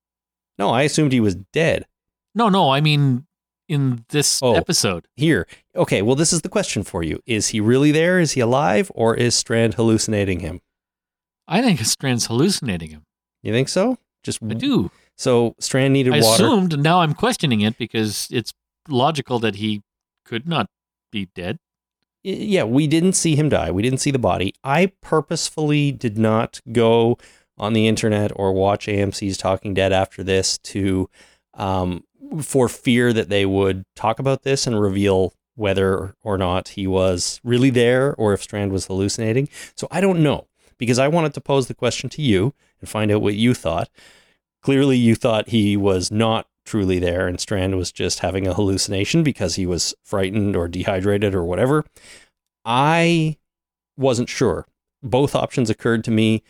[0.57, 1.85] No, I assumed he was dead.
[2.33, 2.71] No, no.
[2.71, 3.27] I mean,
[3.67, 4.53] in this Oh.
[4.55, 5.45] episode, Here.
[5.75, 7.21] Okay, well, this is the question for you.
[7.27, 8.19] Is he really there?
[8.19, 8.91] Is he alive?
[8.95, 10.61] Or is Strand hallucinating him?
[11.47, 13.05] I think Strand's hallucinating him.
[13.43, 13.97] You think so?
[14.23, 14.89] Just I do.
[15.15, 16.25] So Strand needed water.
[16.25, 16.43] I water.
[16.45, 18.53] assumed, now I'm questioning it because it's
[18.89, 19.83] logical that he
[20.27, 20.67] could not
[21.11, 21.57] be dead.
[22.23, 23.71] Yeah, we didn't see him die.
[23.71, 24.53] We didn't see the body.
[24.63, 27.17] I purposefully did not go
[27.57, 31.09] on the internet or watch AMC's Talking Dead after this to,
[31.53, 32.03] um,
[32.41, 37.39] for fear that they would talk about this and reveal whether or not he was
[37.43, 39.47] really there or if Strand was hallucinating.
[39.75, 40.47] So I don't know
[40.77, 43.89] because I wanted to pose the question to you and find out what you thought.
[44.61, 49.23] Clearly, you thought he was not truly there and Strand was just having a hallucination
[49.23, 51.85] because he was frightened or dehydrated or whatever.
[52.65, 53.37] I
[53.95, 54.67] wasn't sure.
[55.01, 56.43] Both options occurred to me.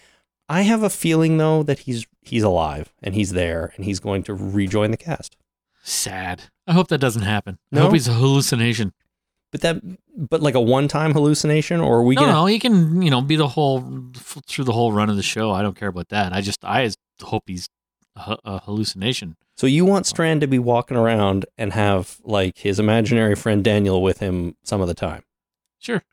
[0.49, 4.23] I have a feeling though that he's he's alive and he's there and he's going
[4.23, 5.37] to rejoin the cast.
[5.83, 6.43] Sad.
[6.65, 7.59] I hope that doesn't happen.
[7.71, 8.93] I hope he's a hallucination.
[9.51, 9.81] But that
[10.15, 13.21] but like a one-time hallucination or are we no, to no, he can, you know,
[13.21, 14.11] be the whole
[14.47, 15.51] through the whole run of the show.
[15.51, 16.33] I don't care about that.
[16.33, 16.89] I just, I
[17.21, 17.69] hope he's
[18.15, 19.37] a hallucination.
[19.57, 24.03] So you want Strand to be walking around and have like his imaginary friend Daniel
[24.03, 25.23] with him some of the time.
[25.79, 26.03] Sure.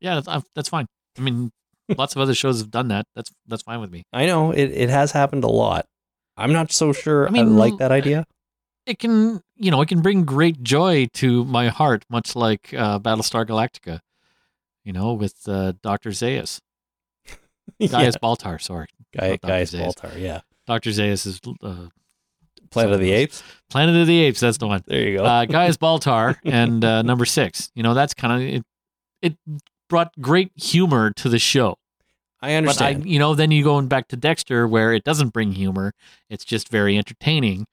[0.00, 0.86] Yeah, that's, that's fine.
[1.18, 1.50] I mean,
[1.96, 3.06] lots of other shows have done that.
[3.16, 4.04] That's that's fine with me.
[4.12, 5.86] I know it, it has happened a lot.
[6.36, 8.24] I'm not so sure I, I mean, like that idea.
[8.86, 13.00] It can, you know, it can bring great joy to my heart, much like uh,
[13.00, 14.00] Battlestar Galactica.
[14.84, 16.60] You know, with uh, Doctor Zaius,
[17.78, 18.62] yeah, Baltar.
[18.62, 19.48] Sorry, Guy, not Dr.
[19.48, 19.94] Gaius Zaius.
[19.94, 20.40] Baltar, yeah.
[20.66, 21.88] Doctor Zaius is uh,
[22.70, 23.42] Planet of the Apes.
[23.70, 24.40] Planet of the Apes.
[24.40, 24.82] That's the one.
[24.86, 25.24] There you go.
[25.24, 27.70] uh, Gaius Baltar and uh, number six.
[27.74, 28.64] You know, that's kind of it.
[29.20, 29.36] It
[29.88, 31.76] brought great humor to the show.
[32.40, 33.06] I But I, understand.
[33.06, 35.92] you know, then you going back to Dexter, where it doesn't bring humor.
[36.30, 37.66] It's just very entertaining.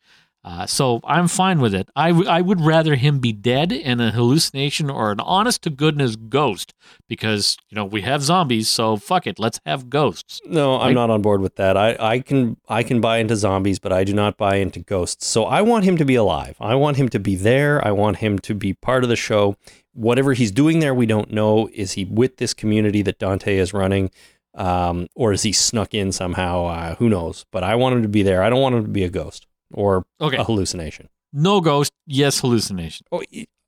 [0.46, 1.90] Uh, so I'm fine with it.
[1.96, 5.72] I, w- I would rather him be dead and a hallucination or an honest to
[5.72, 6.76] goodness ghost
[7.10, 8.70] because, you know, we have zombies.
[8.70, 9.40] So fuck it.
[9.40, 10.42] Let's have ghosts.
[10.46, 11.76] No, I'm not on board with that.
[11.76, 15.26] I, I can I can buy into zombies, but I do not buy into ghosts.
[15.26, 16.56] So I want him to be alive.
[16.60, 17.86] I want him to be there.
[17.86, 19.56] I want him to be part of the show.
[19.94, 21.70] Whatever he's doing there, we don't know.
[21.74, 24.12] Is he with this community that Dante is running,
[24.54, 26.66] um, or is he snuck in somehow?
[26.66, 27.48] Uh, who knows?
[27.52, 28.44] But I want him to be there.
[28.44, 30.38] I don't want him to be a ghost or Okay.
[30.38, 31.10] a hallucination.
[31.34, 31.92] No ghost.
[32.06, 33.06] Yes, hallucination.
[33.12, 33.24] Oh,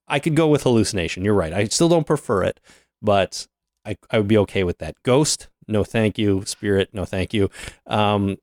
[0.08, 1.26] I could go with hallucination.
[1.26, 1.52] You're right.
[1.54, 2.60] I still don't prefer it,
[3.02, 3.48] but
[3.86, 4.96] I, I would be okay with that.
[5.04, 6.44] Ghost, no thank you.
[6.46, 7.50] Spirit, no thank you.
[7.86, 8.38] Um,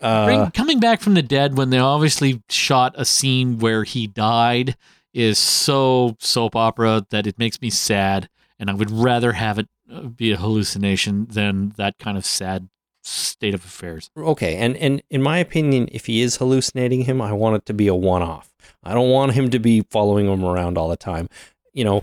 [0.00, 4.06] uh, Bring, coming back from the dead when they obviously shot a scene where he
[4.06, 4.76] died
[5.12, 8.28] is so soap opera that it makes me sad,
[8.60, 12.68] and I would rather have it uh, be a hallucination than that kind of sad
[13.08, 14.10] state of affairs.
[14.16, 17.74] okay, and and in my opinion, if he is hallucinating him, I want it to
[17.74, 18.52] be a one-off.
[18.84, 21.28] I don't want him to be following him around all the time.
[21.72, 22.02] You know,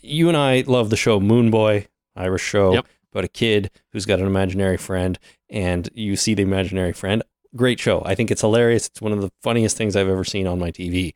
[0.00, 2.86] you and I love the show Moone Boy, Irish show Yep.
[3.12, 5.18] about a kid who's got an imaginary friend,
[5.50, 7.22] and you see the imaginary friend.
[7.56, 8.02] Great show.
[8.04, 8.86] I think it's hilarious.
[8.88, 11.14] It's one of the funniest things I've ever seen on my TV.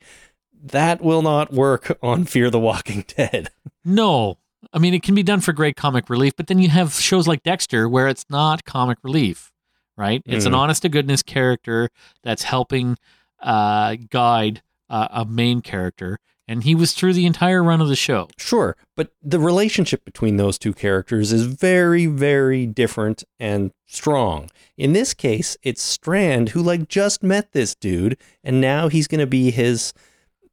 [0.65, 3.49] That will not work on Fear the Walking Dead.
[3.85, 4.37] No,
[4.73, 7.27] I mean it can be done for great comic relief, but then you have shows
[7.27, 9.51] like Dexter where it's not comic relief,
[9.95, 10.21] right?
[10.25, 10.57] It's an Mhm.
[10.57, 11.89] honest to goodness character
[12.23, 12.97] that's helping
[13.41, 16.17] uh, guide uh, a main character,
[16.47, 18.27] and he was through the entire run of the show.
[18.37, 24.49] Sure, but the relationship between those two characters is very, very different and strong.
[24.77, 29.19] In this case, it's Strand who like just met this dude, and now he's going
[29.21, 29.93] to be his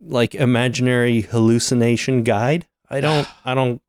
[0.00, 2.66] like imaginary hallucination guide.
[2.88, 3.80] I don't, I don't,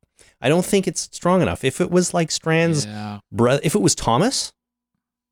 [0.42, 1.64] I don't think it's strong enough.
[1.64, 3.20] If it was like Strand's Yeah.
[3.30, 4.52] brother, if it was Thomas,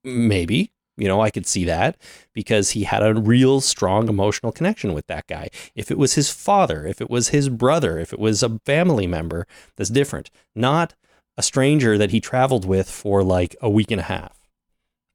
[0.04, 1.96] maybe you know I could see that
[2.32, 5.48] because he had a real strong emotional connection with that guy.
[5.74, 9.06] If it was his father, if it was his brother, if it was a family
[9.06, 9.46] member,
[9.76, 10.30] that's different.
[10.54, 10.94] Not
[11.36, 14.39] a stranger that he traveled with for like a week and a half.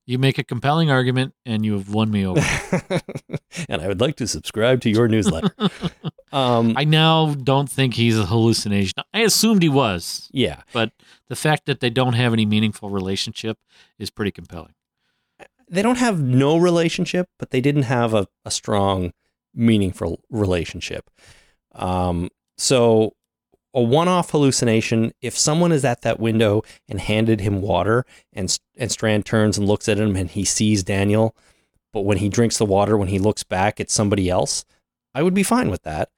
[0.05, 2.39] You make a compelling argument, and you have won me over.
[3.69, 5.49] and I would like to subscribe to your newsletter.
[6.31, 8.93] um, I now don't think he's a hallucination.
[9.13, 10.91] I assumed he was, yeah, but
[11.27, 13.57] the fact that they don't have any meaningful relationship
[13.97, 14.75] is pretty compelling.
[15.67, 19.11] they don't have no relationship, but they didn't have a, a strong,
[19.55, 21.09] meaningful relationship.
[21.73, 23.15] Um, so,
[23.75, 28.57] a one off hallucination, if someone is at that window and handed him water and,
[28.77, 31.35] and Strand turns and looks at him and he sees Daniel,
[31.93, 34.65] but when he drinks the water, when he looks back, it's somebody else,
[35.13, 36.09] I would be fine with that.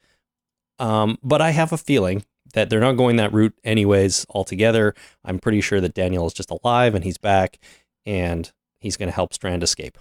[0.79, 4.93] Um, but I have a feeling that they're not going that route anyways altogether.
[5.25, 7.57] I'm pretty sure that Daniel is just alive and he's back
[8.05, 9.97] and he's going to help Strand escape.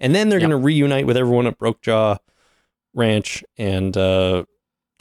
[0.00, 0.48] And then they're Yep.
[0.48, 2.16] going to reunite with everyone at Broke Jaw
[2.94, 4.44] Ranch and uh,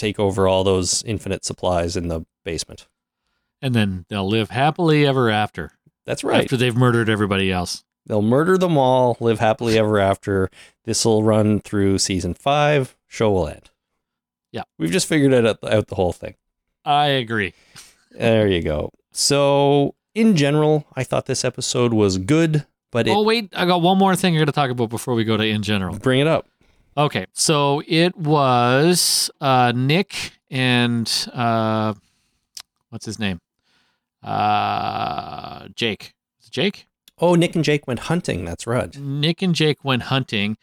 [0.01, 2.87] take over all those infinite supplies in the basement.
[3.61, 5.71] And then they'll live happily ever after,
[6.05, 6.43] That's right.
[6.43, 7.83] after they've murdered everybody else.
[8.07, 10.49] They'll murder them all, live happily ever after.
[10.85, 12.97] This will run through season five.
[13.07, 13.69] Show will end.
[14.51, 14.63] Yeah.
[14.79, 16.33] We've just figured it out, out the whole thing.
[16.83, 17.53] I agree.
[18.11, 18.91] There you go.
[19.11, 23.81] So, in general, I thought this episode was good, but it oh wait, I got
[23.81, 25.97] one more thing I got to talk about before we go to in general.
[25.99, 26.47] bring it up.
[26.97, 31.93] Okay, so it was uh, Nick and uh,
[32.89, 33.39] what's his name?
[34.21, 36.13] Uh, Jake.
[36.41, 36.87] Is it Jake?
[37.17, 38.43] Oh, Nick and Jake went hunting.
[38.43, 38.95] That's right.
[38.97, 40.57] Nick and Jake went hunting,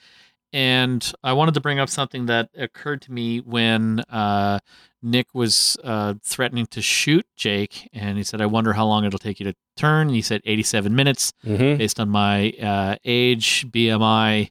[0.53, 4.59] and I wanted to bring up something that occurred to me when uh,
[5.03, 9.19] Nick was uh, threatening to shoot Jake, and he said, "I wonder how long it'll
[9.19, 11.79] take you to turn." And he said, "87 minutes." Mm-hmm.
[11.79, 14.51] based on my uh, age, BMI,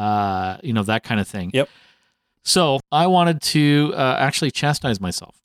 [0.00, 1.50] uh, you know, that kind of thing.
[1.52, 1.68] Yep.
[2.42, 5.36] So I wanted to uh, actually chastise myself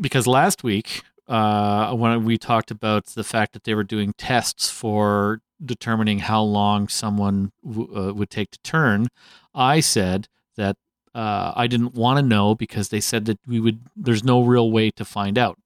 [0.00, 4.70] because last week, uh, when we talked about the fact that they were doing tests
[4.70, 9.08] for determining how long someone w- uh, would take to turn,
[9.54, 10.76] I said that
[11.12, 13.80] uh, I didn't want to know because they said that we would.
[13.96, 15.58] There's no real way to find out,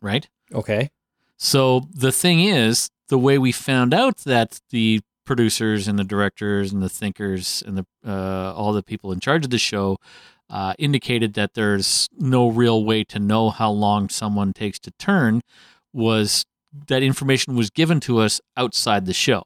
[0.00, 0.26] right?
[0.54, 0.88] Okay.
[1.36, 6.72] So the thing is, the way we found out that the producers and the directors
[6.72, 9.98] and the thinkers and the uh, all the people in charge of the show
[10.50, 15.40] uh, indicated that there's no real way to know how long someone takes to turn
[15.92, 16.44] was
[16.88, 19.44] that information was given to us outside the show.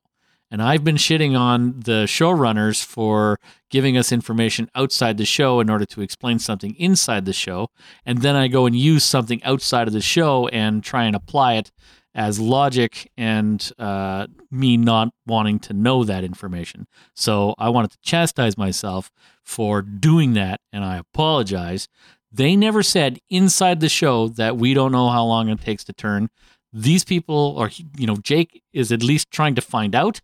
[0.51, 5.68] And I've been shitting on the showrunners for giving us information outside the show in
[5.68, 7.68] order to explain something inside the show.
[8.07, 11.55] And then I go and use something outside of the show and try and apply
[11.55, 11.70] it
[12.14, 16.86] as logic and uh, me not wanting to know that information.
[17.14, 19.11] So I wanted to chastise myself
[19.44, 21.88] for doing that, and I apologize.
[22.32, 25.92] They never said inside the show that we don't know how long it takes to
[25.92, 26.28] turn.
[26.72, 30.20] These people, are, you know, Jake is at least trying to find out,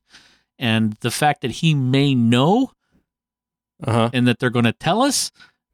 [0.58, 2.72] and the fact that he may know
[3.82, 4.10] Uh huh.
[4.12, 5.30] and that they're going to tell us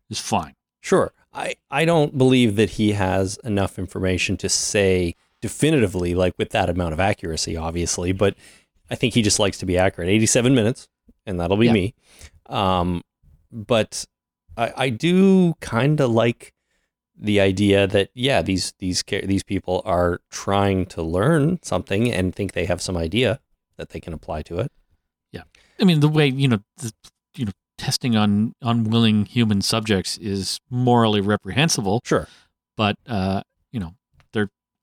[0.08, 0.54] is fine.
[0.80, 1.12] Sure.
[1.32, 6.68] I, I don't believe that he has enough information to say definitively, like with that
[6.70, 8.34] amount of accuracy, obviously, but
[8.90, 10.08] I think he just likes to be accurate.
[10.08, 10.88] 87 minutes,
[11.26, 11.72] and that'll be Yeah.
[11.72, 11.94] me.
[12.46, 13.02] Um,
[13.52, 14.04] but
[14.56, 16.52] I, I do kind of like
[17.16, 22.52] the idea that yeah, these these these people are trying to learn something and think
[22.52, 23.40] they have some idea
[23.76, 24.72] that they can apply to it.
[25.32, 25.42] Yeah,
[25.80, 26.92] I mean, the way you know, the,
[27.36, 32.26] you know, testing on unwilling human subjects is morally reprehensible, Sure.
[32.76, 33.94] but uh, you know,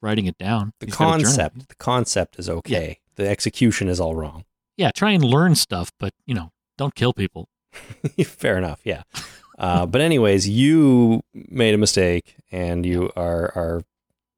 [0.01, 0.73] writing it down.
[0.79, 1.23] The He's got a journal.
[1.25, 2.99] concept, the concept is okay.
[3.15, 4.45] The execution is all wrong.
[4.77, 7.49] yeah, try and learn stuff, but you know, don't kill people.
[8.25, 8.79] Fair enough.
[8.83, 9.03] Yeah.
[9.57, 13.81] Uh, but anyways, you made a mistake, and you are are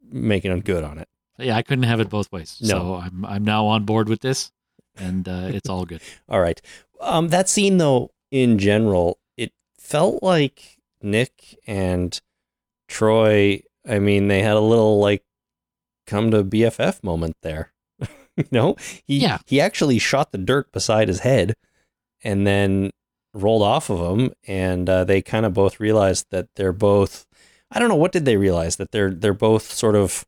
[0.10, 1.08] making good on it.
[1.38, 2.58] Yeah, I couldn't have it both ways.
[2.62, 2.68] No.
[2.68, 4.52] So I'm I'm now on board with this,
[4.98, 6.02] and uh, it's all good.
[6.30, 6.62] All right.
[7.02, 12.20] Um, that scene, though, in general, it felt like Nick and
[12.88, 13.62] Troy.
[13.88, 15.24] I mean, they had a little like
[16.10, 17.72] come to BFF moment there.
[18.38, 19.38] you know, he Yeah.
[19.46, 21.54] he actually shot the dirt beside his head,
[22.24, 22.92] and then
[23.34, 27.26] rolled off of him, and uh, they kind of both realized that they're both.
[27.72, 30.26] I don't know what did they realize that they're they're both sort of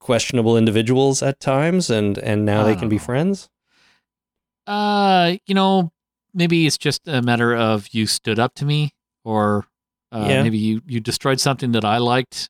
[0.00, 3.48] questionable individuals at times, and and now they can be friends.
[4.66, 5.92] Uh, you know,
[6.32, 8.92] maybe it's just a matter of you stood up to me,
[9.24, 9.66] or
[10.12, 10.42] uh, Yeah.
[10.42, 12.48] maybe you you destroyed something that I liked.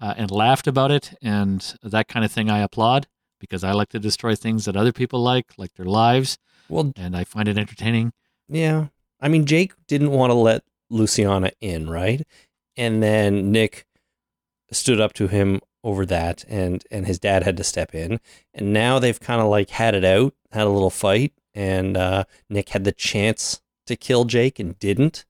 [0.00, 3.06] Uh, and laughed about it and that kind of thing I applaud
[3.40, 6.38] because I like to destroy things that other people like, like their lives,
[6.68, 8.12] Well, and I find it entertaining.
[8.48, 8.86] yeah.
[9.20, 12.24] I mean, Jake didn't want to let Luciana in, right?
[12.76, 13.84] And then Nick
[14.70, 18.20] stood up to him over that, and and his dad had to step in.
[18.54, 22.24] And now they've kind of like had it out, had a little fight, and uh,
[22.48, 25.24] Nick had the chance to kill Jake and didn't.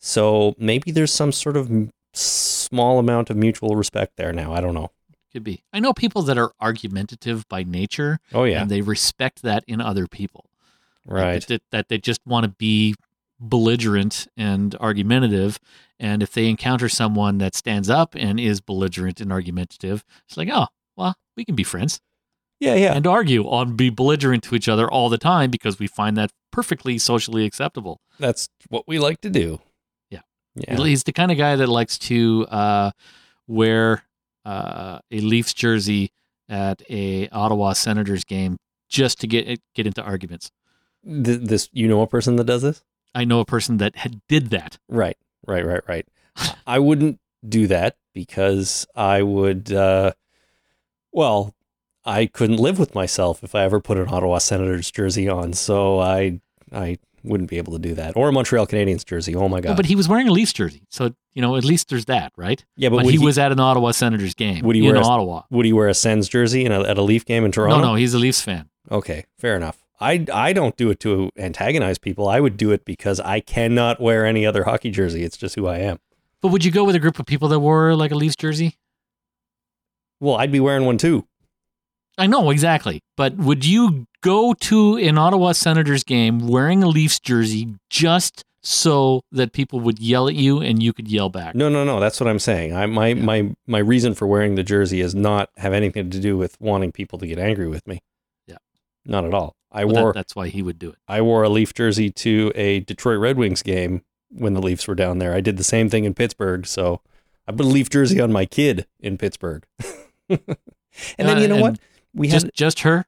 [0.00, 1.70] So maybe there's some sort of
[2.14, 4.52] small amount of mutual respect there now.
[4.54, 4.90] I don't know.
[5.32, 5.64] Could be.
[5.72, 9.80] I know people that are argumentative by nature, Oh yeah, and they respect that in
[9.80, 10.48] other people.
[11.06, 11.46] Like, right.
[11.48, 12.94] that, that they just want to be
[13.38, 15.58] belligerent and argumentative.
[15.98, 20.48] And if they encounter someone that stands up and is belligerent and argumentative, it's like,
[20.52, 22.00] oh, well, we can be friends
[22.60, 22.94] Yeah, yeah.
[22.94, 26.30] and argue on be belligerent to each other all the time because we find that
[26.50, 28.00] perfectly socially acceptable.
[28.18, 29.60] That's what we like to do.
[30.54, 30.76] Yeah.
[30.76, 32.90] He's the kind of guy that likes to uh,
[33.46, 34.04] wear
[34.44, 36.12] uh, a Leafs jersey
[36.48, 40.50] at a Ottawa Senators game just to get get into arguments.
[41.04, 42.82] Th- this, you know, a person that does this.
[43.14, 44.78] I know a person that had, did that.
[44.88, 46.06] Right, right, right, right.
[46.66, 50.12] I wouldn't do that because I would, uh,
[51.12, 51.54] well,
[52.04, 55.52] I couldn't live with myself if I ever put an Ottawa Senators jersey on.
[55.52, 56.40] So I,
[56.72, 58.16] I wouldn't be able to do that.
[58.16, 59.34] Or a Montreal Canadiens jersey.
[59.34, 59.76] Oh my god!
[59.76, 62.64] but he was wearing a Leafs jersey, so you know at least there's that, right?
[62.76, 65.02] yeah, but, But, he, he, was at an Ottawa Senators game Would he in wear
[65.02, 65.42] a- Ottawa.
[65.50, 67.78] Would he wear a Sens jersey in a, at a Leaf game in Toronto?
[67.80, 68.68] No, no, he's a Leafs fan.
[68.90, 69.82] Okay, fair enough.
[70.00, 72.28] I, I don't do it to antagonize people.
[72.28, 75.22] I would do it because I cannot wear any other hockey jersey.
[75.22, 75.98] It's just who I am.
[76.42, 78.76] But would you go with a group of people that wore like a Leafs jersey?
[80.20, 81.26] Well, I'd be wearing one too.
[82.16, 87.20] I know exactly, but would you go to an Ottawa Senators game wearing a Leafs
[87.20, 91.54] jersey just so that people would yell at you and you could yell back?
[91.54, 92.00] No, no, no.
[92.00, 92.74] That's what I'm saying.
[92.74, 93.22] I my Yeah.
[93.22, 96.90] my my reason for wearing the jersey is not have anything to do with wanting
[96.92, 98.00] people to get angry with me.
[98.46, 98.56] Yeah.
[99.04, 99.54] Not at all.
[99.70, 100.96] I Well, that- wore that's why he would do it.
[101.06, 104.94] I wore a Leaf jersey to a Detroit Red Wings game when the Leafs were
[104.94, 105.34] down there.
[105.34, 107.00] I did the same thing in Pittsburgh, so
[107.46, 109.64] I put a Leaf jersey on my kid in Pittsburgh.
[110.28, 110.38] and
[111.18, 111.78] then Uh, you know what?
[112.14, 113.04] We just had just her,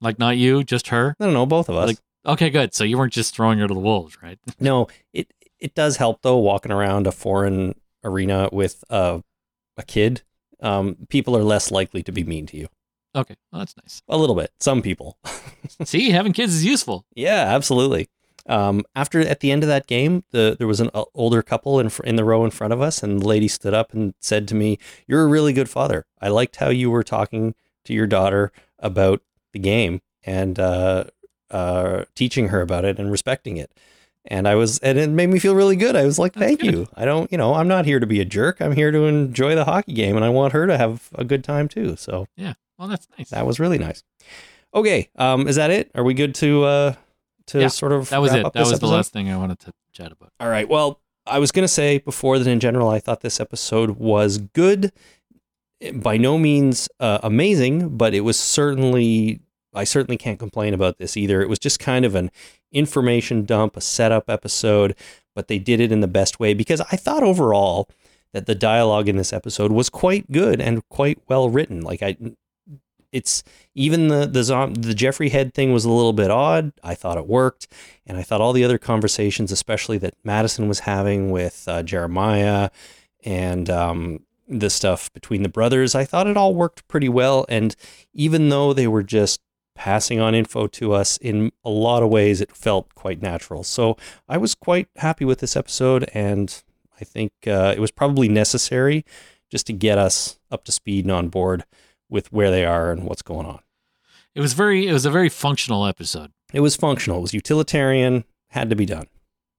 [0.00, 1.14] like not you, just her.
[1.20, 1.88] I don't know, both of us.
[1.88, 2.74] Like- Okay, good.
[2.74, 4.38] So you weren't just throwing her to the wolves, right?
[4.60, 7.74] No, it it does help though walking around a foreign
[8.04, 9.22] arena with a
[9.76, 10.22] a kid.
[10.60, 12.68] Um, people are less likely to be mean to you.
[13.16, 14.02] Okay, well, that's nice.
[14.08, 14.50] A little bit.
[14.60, 15.16] Some people.
[15.84, 17.06] See, having kids is useful.
[17.14, 18.08] yeah, absolutely.
[18.46, 21.88] Um, after at the end of that game, the there was an older couple in
[21.88, 24.48] fr- in the row in front of us, and the lady stood up and said
[24.48, 26.04] to me, "You're a really good father.
[26.20, 29.22] I liked how you were talking to your daughter about
[29.58, 31.04] the game and uh,
[31.50, 33.70] uh, teaching her about it and respecting it."
[34.30, 35.96] And I was, and it made me feel really good.
[35.96, 38.24] I was like, "Thank you." I don't, you know, I'm not here to be a
[38.24, 38.60] jerk.
[38.60, 41.42] I'm here to enjoy the hockey game, and I want her to have a good
[41.42, 41.96] time too.
[41.96, 42.54] So yeah.
[42.78, 43.30] Well, that's nice.
[43.30, 44.02] that was really nice.
[44.74, 45.90] Okay, um, is that it?
[45.94, 46.94] Are we good to uh,
[47.46, 48.52] to Yeah, sort of that was it.
[48.52, 50.32] That was the last thing I wanted to chat about.
[50.38, 50.68] All right.
[50.68, 54.38] Well, I was going to say before that in general, I thought this episode was
[54.38, 54.92] good.
[55.94, 59.40] By no means uh, amazing, but it was certainly,
[59.74, 61.42] I certainly can't complain about this either.
[61.42, 62.30] It was just kind of an
[62.72, 64.94] information dump, a setup episode,
[65.34, 67.88] but they did it in the best way because I thought overall
[68.32, 71.82] that the dialogue in this episode was quite good and quite well written.
[71.82, 72.16] Like I,
[73.12, 73.42] it's
[73.74, 74.42] even the the
[74.78, 76.72] the Jeffrey Head thing was a little bit odd.
[76.82, 77.68] I thought it worked,
[78.06, 82.70] and I thought all the other conversations, especially that Madison was having with uh, Jeremiah,
[83.24, 87.46] and um, the stuff between the brothers, I thought it all worked pretty well.
[87.48, 87.74] And
[88.12, 89.40] even though they were just
[89.78, 93.62] passing on info to us in a lot of ways, it felt quite natural.
[93.62, 93.96] So
[94.28, 96.62] I was quite happy with this episode, and
[97.00, 99.04] I think uh, it was probably necessary
[99.48, 101.64] just to get us up to speed and on board
[102.10, 103.60] with where they are and what's going on.
[104.34, 104.88] It was very.
[104.88, 106.32] It was a very functional episode.
[106.52, 107.20] It was functional.
[107.20, 108.24] It was utilitarian.
[108.48, 109.06] Had to be done.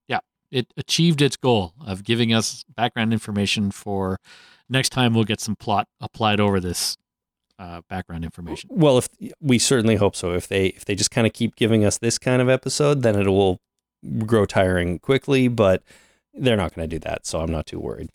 [0.09, 0.19] Yeah.
[0.51, 4.19] It achieved its goal of giving us background information for
[4.67, 5.13] next time.
[5.13, 6.97] We'll get some plot applied over this
[7.59, 8.69] uh, background information.
[8.71, 9.09] Well, if
[9.41, 10.33] we certainly hope so.
[10.33, 13.15] If they if they just kind of keep giving us this kind of episode, then
[13.19, 13.59] it will
[14.25, 15.49] grow tiring quickly.
[15.49, 15.83] But
[16.33, 18.09] they're not going to do that, so I'm not too worried.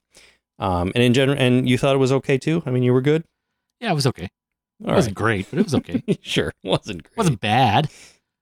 [0.59, 2.62] Um, and in general, and you thought it was okay too.
[2.64, 3.24] I mean, you were good.
[3.80, 4.30] Yeah, it was okay.
[4.80, 6.03] It All wasn't great, but it was okay.
[6.22, 7.16] sure, wasn't great.
[7.16, 7.90] wasn't bad.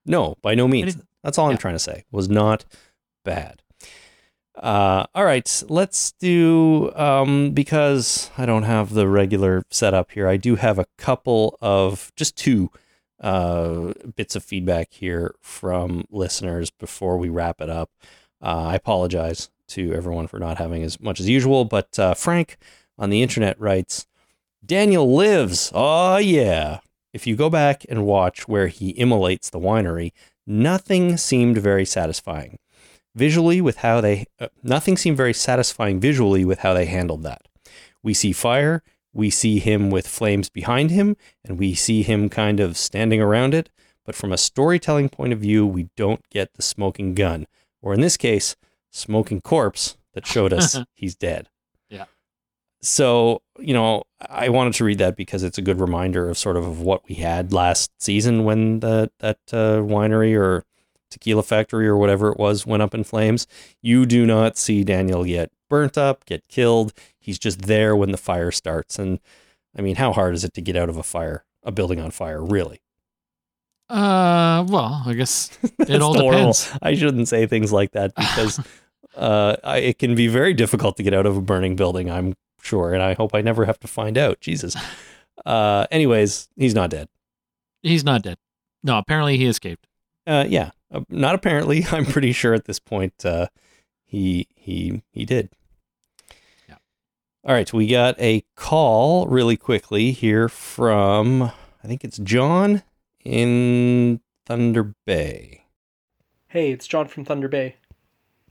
[0.06, 0.96] No, by no means.
[1.24, 1.58] That's all I'm yeah.
[1.58, 2.04] trying to say.
[2.10, 2.64] Was not
[3.24, 3.62] bad.
[4.54, 10.28] Uh, all right, let's do um, because I don't have the regular setup here.
[10.28, 12.70] I do have a couple of just two
[13.20, 17.90] uh, bits of feedback here from listeners before we wrap it up.
[18.42, 22.58] Uh, I apologize to everyone for not having as much as usual, but uh, Frank
[22.98, 24.06] on the internet writes,
[24.64, 25.72] Daniel lives.
[25.74, 26.80] Oh, yeah.
[27.12, 30.12] If you go back and watch where he immolates the winery,
[30.46, 32.58] nothing seemed very satisfying.
[33.14, 37.42] Visually, with how they, uh, nothing seemed very satisfying visually with how they handled that.
[38.02, 38.82] We see fire,
[39.12, 43.54] we see him with flames behind him, and we see him kind of standing around
[43.54, 43.68] it.
[44.04, 47.46] But from a storytelling point of view, we don't get the smoking gun,
[47.80, 48.56] or in this case,
[48.90, 51.48] smoking corpse that showed us he's dead.
[51.88, 52.06] Yeah.
[52.80, 56.56] So, you know, I wanted to read that because it's a good reminder of sort
[56.56, 60.64] of, of what we had last season when the, that uh, winery or
[61.12, 63.46] tequila factory or whatever it was went up in flames.
[63.80, 66.92] You do not see Daniel get burnt up, get killed.
[67.18, 68.98] He's just there when the fire starts.
[68.98, 69.20] And
[69.76, 72.10] I mean, how hard is it to get out of a fire, a building on
[72.10, 72.80] fire, really?
[73.88, 76.72] Uh, well, I guess it all depends.
[76.82, 78.60] I shouldn't say things like that because
[79.16, 82.34] uh, I, it can be very difficult to get out of a burning building, I'm
[82.62, 82.94] sure.
[82.94, 84.40] And I hope I never have to find out.
[84.40, 84.76] Jesus.
[85.46, 87.08] Uh, anyways, he's not dead.
[87.82, 88.36] He's not dead.
[88.84, 89.88] No, apparently he escaped.
[90.26, 91.84] Uh, yeah, uh, not apparently.
[91.90, 93.48] I'm pretty sure at this point uh,
[94.04, 95.50] he he he did.
[96.68, 96.76] Yeah.
[97.44, 102.82] All right, we got a call really quickly here from I think it's John
[103.24, 105.64] in Thunder Bay.
[106.48, 107.76] Hey, it's John from Thunder Bay.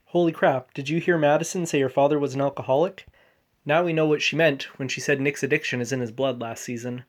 [0.05, 3.05] Holy crap, did you hear Madison say your father was an alcoholic?
[3.65, 6.41] Now we know what she meant when she said Nick's addiction is in his blood
[6.41, 7.05] last season.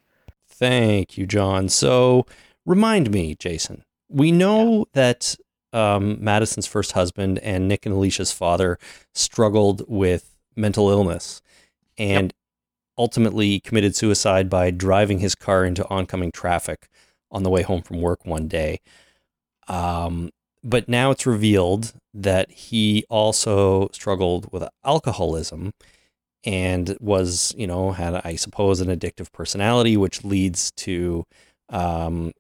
[0.47, 1.69] Thank you, John.
[1.69, 2.27] So
[2.67, 3.85] remind me, Jason.
[4.13, 5.37] We know that
[5.73, 8.79] um, Madison's first husband and Nick and Alicia's father
[9.15, 11.41] struggled with mental illness
[11.97, 12.33] and
[12.99, 16.89] ultimately committed suicide by driving his car into oncoming traffic
[17.31, 18.81] on the way home from work one day.
[19.67, 20.31] Um,
[20.63, 25.73] but now it's revealed that he also struggled with alcoholism
[26.45, 31.25] and was, you know, had, I suppose, an addictive personality, which leads to,
[31.71, 32.33] um,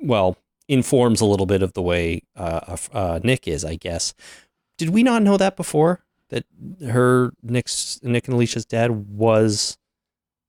[0.00, 0.36] well,
[0.72, 4.14] informs a little bit of the way uh, uh, Nick is, I guess.
[4.78, 6.04] Did we not know that before?
[6.30, 6.44] That
[6.82, 9.76] her Nick's Nick and Alicia's dad was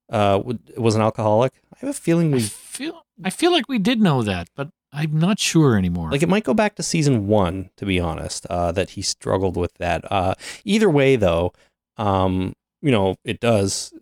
[0.10, 0.42] uh
[0.78, 1.54] was an alcoholic.
[1.74, 4.70] I have a feeling I we feel I feel like we did know that, but
[4.94, 6.10] I'm not sure anymore.
[6.10, 8.46] like it might go back to season one to be honest.
[8.46, 10.10] Uh, that he struggled with that.
[10.10, 11.52] Uh, either way, though,
[11.98, 13.94] um, you know, it does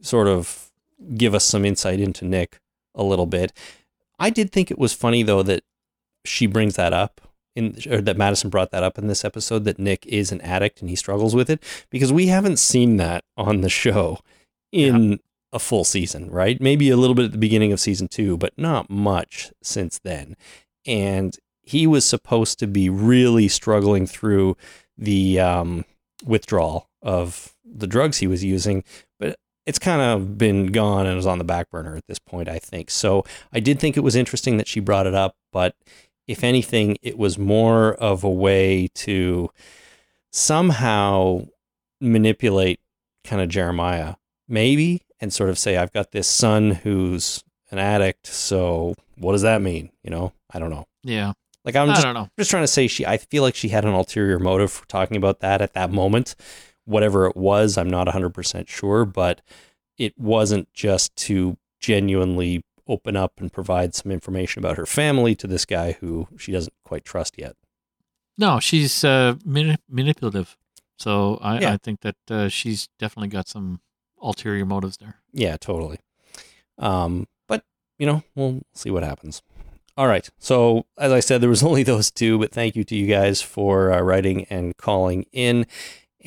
[0.00, 0.70] sort of
[1.16, 2.60] give us some insight into Nick
[2.94, 3.52] a little bit.
[4.18, 5.62] I did think it was funny though that
[6.24, 7.20] she brings that up
[7.54, 10.80] in or that Madison brought that up in this episode that Nick is an addict
[10.80, 14.18] and he struggles with it because we haven't seen that on the show
[14.72, 15.20] in
[15.52, 16.60] a full season, right?
[16.60, 20.36] Maybe a little bit at the beginning of season 2, but not much since then.
[20.84, 24.56] And he was supposed to be really struggling through
[24.98, 25.84] the um,
[26.24, 28.84] withdrawal of the drugs he was using,
[29.66, 32.58] it's kind of been gone and is on the back burner at this point, I
[32.58, 32.88] think.
[32.90, 35.74] So I did think it was interesting that she brought it up, but
[36.28, 39.50] if anything, it was more of a way to
[40.32, 41.46] somehow
[42.00, 42.80] manipulate
[43.24, 44.14] kind of Jeremiah,
[44.48, 48.26] maybe, and sort of say, I've got this son who's an addict.
[48.26, 49.90] So what does that mean?
[50.02, 50.86] You know, I don't know.
[51.02, 51.32] yeah,
[51.64, 52.28] Like I'm I just, don't know.
[52.38, 55.16] just trying to say she I feel like she had an ulterior motive for talking
[55.16, 56.34] about that at that moment.
[56.86, 59.42] Whatever it was, I'm not 100% sure, but
[59.98, 65.46] it wasn't just to genuinely open up and provide some information about her family to
[65.46, 67.54] this guy who she doesn't quite trust yet.
[68.38, 70.56] No, she's uh, mani- manipulative.
[70.98, 71.72] So I, Yeah.
[71.72, 73.80] I think that uh, she's definitely got some
[74.22, 75.16] ulterior motives there.
[75.32, 75.98] Yeah, totally.
[76.78, 77.64] Um, but
[77.98, 79.42] you know, we'll see what happens.
[79.96, 80.28] All right.
[80.38, 83.42] So as I said, there was only those two, but thank you to you guys
[83.42, 85.66] for uh, writing and calling in,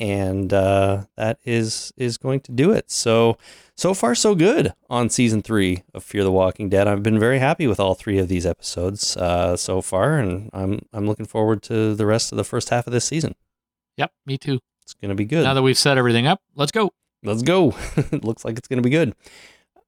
[0.00, 2.90] and uh, that is is going to do it.
[2.90, 3.36] So
[3.76, 6.88] so far so good on season three of Fear the Walking Dead.
[6.88, 10.80] I've been very happy with all three of these episodes uh, so far, and I'm
[10.92, 13.34] I'm looking forward to the rest of the first half of this season.
[13.98, 14.58] Yep, me too.
[14.82, 15.44] It's going to be good.
[15.44, 16.92] Now that we've set everything up, let's go.
[17.22, 17.74] Let's go.
[17.96, 19.14] it looks like it's going to be good.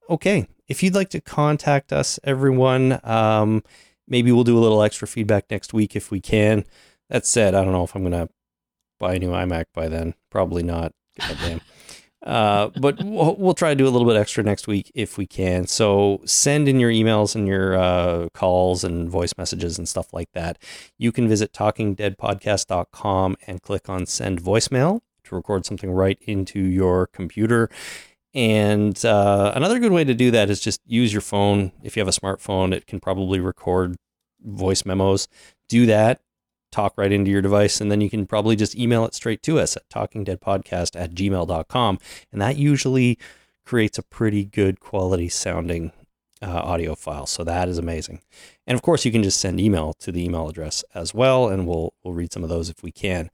[0.09, 0.47] Okay.
[0.67, 3.63] If you'd like to contact us, everyone, um,
[4.07, 6.63] maybe we'll do a little extra feedback next week if we can.
[7.09, 8.29] That said, I don't know if I'm going to
[9.03, 10.13] buy a new iMac by then.
[10.29, 10.93] Probably not.
[11.19, 11.61] Goddamn.
[12.25, 15.27] Uh, but we'll, we'll try to do a little bit extra next week if we
[15.27, 15.67] can.
[15.67, 20.29] So send in your emails and your uh, calls and voice messages and stuff like
[20.33, 20.57] that.
[20.97, 27.07] You can visit talkingdeadpodcast.com and click on send voicemail to record something right into your
[27.07, 27.69] computer.
[28.33, 31.73] And uh, another good way to do that is just use your phone.
[31.83, 33.97] If you have a smartphone, it can probably record
[34.41, 35.27] voice memos.
[35.67, 36.21] Do that.
[36.73, 37.79] Talk right into your device.
[37.79, 41.99] And then you can probably just email it straight to us at talkingdeadpodcast at gmail.com.
[42.31, 43.17] And that usually
[43.65, 45.91] creates a pretty good quality sounding
[46.41, 47.25] uh, audio file.
[47.25, 48.19] So that is amazing.
[48.67, 51.65] And of course, you can just send email to the email address as well, and
[51.67, 53.29] we'll we'll read some of those if we can.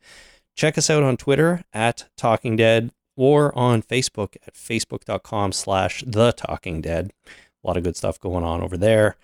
[0.55, 6.31] Check us out on Twitter at Talking Dead or on Facebook at facebook.com slash the
[6.33, 7.11] Talking Dead.
[7.63, 9.17] A lot of good stuff going on over there.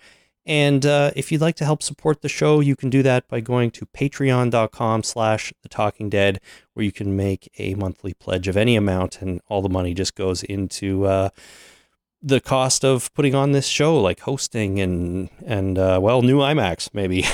[0.46, 3.40] And uh, if you'd like to help support the show, you can do that by
[3.40, 6.40] going to patreon.com slash the talking dead,
[6.74, 10.14] where you can make a monthly pledge of any amount, and all the money just
[10.14, 11.30] goes into uh,
[12.22, 16.90] the cost of putting on this show, like hosting and and uh, well, new iMacs
[16.92, 17.24] maybe.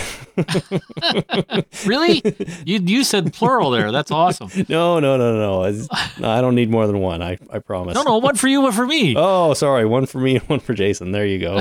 [1.87, 2.23] really?
[2.65, 3.91] You you said plural there.
[3.91, 4.49] That's awesome.
[4.69, 5.87] no, no, no, no.
[6.19, 6.31] No.
[6.31, 7.23] I don't need more than one.
[7.23, 7.95] I I promise.
[7.95, 9.15] No, no, one for you, one for me.
[9.25, 11.13] Oh, sorry, one for me and one for Jason.
[11.13, 11.61] There you go.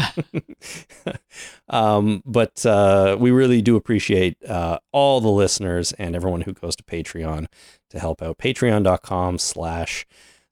[1.70, 6.76] um, but uh, we really do appreciate uh, all the listeners and everyone who goes
[6.78, 7.48] to Patreon
[7.90, 8.38] to help out.
[8.38, 10.06] Patreon.com slash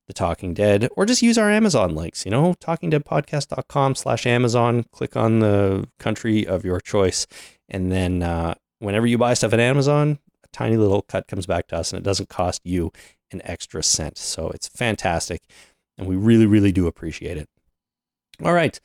[0.10, 4.84] the Talking Dead, or just use our Amazon links, you know, talkingdeadpodcast.com slash Amazon.
[4.91, 7.27] Click on the country of your choice.
[7.69, 11.68] And then uh, whenever you buy stuff at Amazon, a tiny little cut comes back
[11.68, 12.91] to us and it doesn't cost you
[13.31, 14.18] an extra cent.
[14.18, 15.44] So it's fantastic.
[15.95, 17.48] And we really, really do appreciate it.
[18.44, 18.80] All right.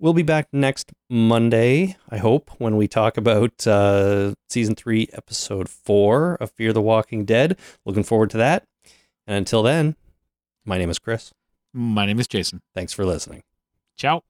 [0.00, 5.68] We'll be back next Monday, I hope, when we talk about uh, season three, episode
[5.68, 7.56] four of Fear the Walking Dead.
[7.86, 8.64] Looking forward to that.
[9.28, 9.94] And until then,
[10.64, 11.32] my name is Chris.
[11.72, 12.62] My name is Jason.
[12.74, 13.42] Thanks for listening.
[13.96, 14.22] Ciao.